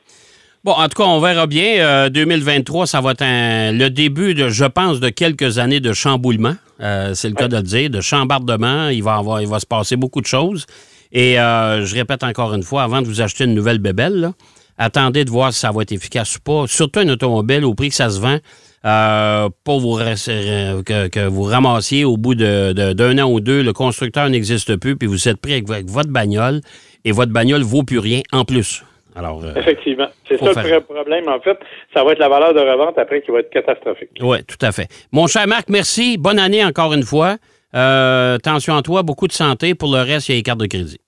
Bon, 0.67 0.73
en 0.73 0.89
tout 0.89 1.01
cas, 1.01 1.09
on 1.09 1.21
verra 1.21 1.47
bien. 1.47 1.77
Euh, 1.79 2.09
2023, 2.09 2.89
ça 2.89 3.01
va 3.01 3.13
être 3.13 3.23
un- 3.23 3.71
le 3.71 3.89
début, 3.89 4.35
de, 4.35 4.49
je 4.49 4.65
pense, 4.65 4.99
de 4.99 5.11
quelques 5.11 5.59
années 5.59 5.79
de 5.79 5.93
chamboulement. 5.93 6.57
Euh, 6.81 7.15
c'est 7.15 7.29
le 7.29 7.37
cas 7.37 7.47
de 7.47 7.57
le 7.57 7.63
dire, 7.63 7.89
de 7.89 8.01
chambardement. 8.01 8.89
Il 8.89 9.05
va, 9.05 9.15
avoir, 9.15 9.41
il 9.41 9.47
va 9.47 9.61
se 9.61 9.67
passer 9.67 9.95
beaucoup 9.95 10.21
de 10.21 10.27
choses. 10.27 10.67
Et 11.13 11.39
euh, 11.39 11.85
je 11.87 11.95
répète 11.95 12.25
encore 12.25 12.53
une 12.53 12.65
fois, 12.65 12.83
avant 12.83 13.01
de 13.01 13.07
vous 13.07 13.21
acheter 13.21 13.45
une 13.45 13.55
nouvelle 13.55 13.79
bébelle, 13.79 14.15
là, 14.15 14.33
attendez 14.77 15.25
de 15.25 15.31
voir 15.31 15.53
si 15.53 15.61
ça 15.61 15.71
va 15.71 15.83
être 15.83 15.93
efficace 15.93 16.35
ou 16.35 16.41
pas. 16.41 16.65
Surtout 16.67 17.01
une 17.01 17.13
automobile, 17.13 17.65
au 17.65 17.75
prix 17.75 17.91
que 17.91 17.95
ça 17.95 18.11
se 18.11 18.19
vend, 18.19 18.39
euh, 18.85 19.49
pour 19.63 19.79
vous, 19.79 20.01
euh, 20.01 20.83
que, 20.83 21.07
que 21.07 21.29
vous 21.29 21.45
ramassiez 21.45 22.05
au 22.05 22.17
bout 22.17 22.35
de- 22.35 22.73
de- 22.73 22.93
d'un 22.93 23.17
an 23.19 23.31
ou 23.31 23.39
deux, 23.39 23.63
le 23.63 23.73
constructeur 23.73 24.29
n'existe 24.29 24.75
plus, 24.75 24.97
puis 24.97 25.07
vous 25.07 25.29
êtes 25.29 25.37
pris 25.41 25.53
avec, 25.53 25.71
avec 25.71 25.89
votre 25.89 26.11
bagnole, 26.11 26.61
et 27.05 27.13
votre 27.13 27.31
bagnole 27.31 27.63
vaut 27.63 27.85
plus 27.85 28.01
rien 28.01 28.23
en 28.33 28.45
plus. 28.45 28.83
Alors, 29.17 29.43
euh, 29.43 29.53
Effectivement. 29.57 30.09
C'est 30.29 30.39
ça 30.39 30.47
le 30.47 30.55
faire. 30.55 30.83
problème, 30.85 31.29
en 31.29 31.41
fait. 31.41 31.59
Ça 31.95 32.05
va 32.05 32.13
être 32.13 32.19
la 32.19 32.29
valeur 32.29 32.53
de 32.55 32.61
revente 32.61 32.99
après 32.99 33.23
qui 33.23 33.31
va 33.31 33.41
être 33.41 33.51
catastrophique. 33.51 34.11
Oui, 34.21 34.39
tout 34.45 34.59
à 34.65 34.73
fait. 34.73 34.89
Mon 35.13 35.27
cher 35.27 35.47
Marc, 35.47 35.69
merci. 35.69 36.19
Bonne 36.19 36.39
année 36.39 36.65
encore 36.65 36.93
une 36.93 37.03
fois. 37.03 37.37
Euh, 37.75 38.37
attention 38.37 38.77
à 38.77 38.83
toi, 38.83 39.03
beaucoup 39.03 39.27
de 39.27 39.33
santé. 39.33 39.75
Pour 39.75 39.91
le 39.91 40.03
reste, 40.03 40.29
il 40.29 40.33
y 40.33 40.35
a 40.35 40.39
les 40.39 40.43
cartes 40.43 40.61
de 40.61 40.67
crédit. 40.67 40.99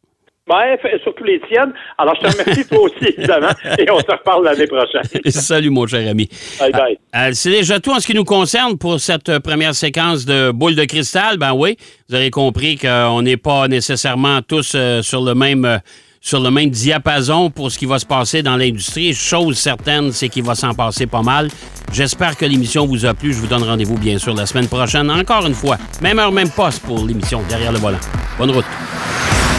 Fait- 0.83 0.99
surtout 1.03 1.25
les 1.25 1.41
tiennes. 1.41 1.73
Alors, 1.99 2.15
je 2.17 2.27
te 2.27 2.33
remercie 2.33 2.67
toi 2.69 2.81
aussi, 2.81 3.15
évidemment, 3.19 3.51
et 3.79 3.91
on 3.91 3.99
se 3.99 4.11
reparle 4.11 4.45
l'année 4.45 4.67
prochaine. 4.67 5.03
Salut, 5.31 5.71
mon 5.71 5.87
cher 5.87 6.09
ami. 6.09 6.29
Bye 6.59 6.73
bye. 6.73 6.99
Euh, 7.15 7.31
c'est 7.33 7.51
déjà 7.51 7.81
tout 7.81 7.91
en 7.93 8.01
ce 8.01 8.07
qui 8.07 8.15
nous 8.15 8.25
concerne 8.25 8.79
pour 8.79 8.99
cette 8.99 9.29
euh, 9.29 9.41
première 9.41 9.75
séquence 9.75 10.25
de 10.25 10.51
boule 10.51 10.75
de 10.75 10.85
cristal. 10.85 11.37
Ben 11.37 11.53
oui, 11.55 11.77
vous 12.09 12.15
avez 12.15 12.31
compris 12.31 12.77
qu'on 12.79 13.21
n'est 13.23 13.37
pas 13.37 13.69
nécessairement 13.69 14.41
tous 14.41 14.73
euh, 14.75 15.03
sur 15.03 15.23
le 15.23 15.35
même 15.35 15.65
euh, 15.67 15.79
sur 16.21 16.41
le 16.41 16.51
même 16.51 16.71
diapason 16.71 17.51
pour 17.51 17.71
ce 17.71 17.79
qui 17.79 17.87
va 17.87 17.99
se 17.99 18.07
passer 18.07 18.43
dans 18.43 18.57
l'industrie. 18.57 19.15
Chose 19.15 19.59
certaine, 19.59 20.13
c'est 20.13 20.29
qu'il 20.29 20.45
va 20.45 20.55
s'en 20.55 20.75
passer 20.75 21.07
pas 21.07 21.23
mal. 21.23 21.49
J'espère 21.93 22.37
que 22.37 22.45
l'émission 22.45 22.87
vous 22.87 23.07
a 23.07 23.15
plu. 23.15 23.33
Je 23.33 23.39
vous 23.39 23.47
donne 23.47 23.63
rendez-vous 23.63 23.99
bien 23.99 24.19
sûr 24.19 24.35
la 24.35 24.47
semaine 24.47 24.69
prochaine. 24.69 25.11
Encore 25.11 25.47
une 25.47 25.55
fois, 25.55 25.79
même 26.03 26.19
heure, 26.19 26.33
même 26.33 26.51
poste 26.51 26.81
pour 26.83 27.05
l'émission 27.05 27.43
Derrière 27.49 27.73
le 27.73 27.79
volant. 27.79 28.01
Bonne 28.39 28.51
route. 28.51 28.67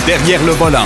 Derrière 0.06 0.44
le 0.44 0.52
volant. 0.52 0.86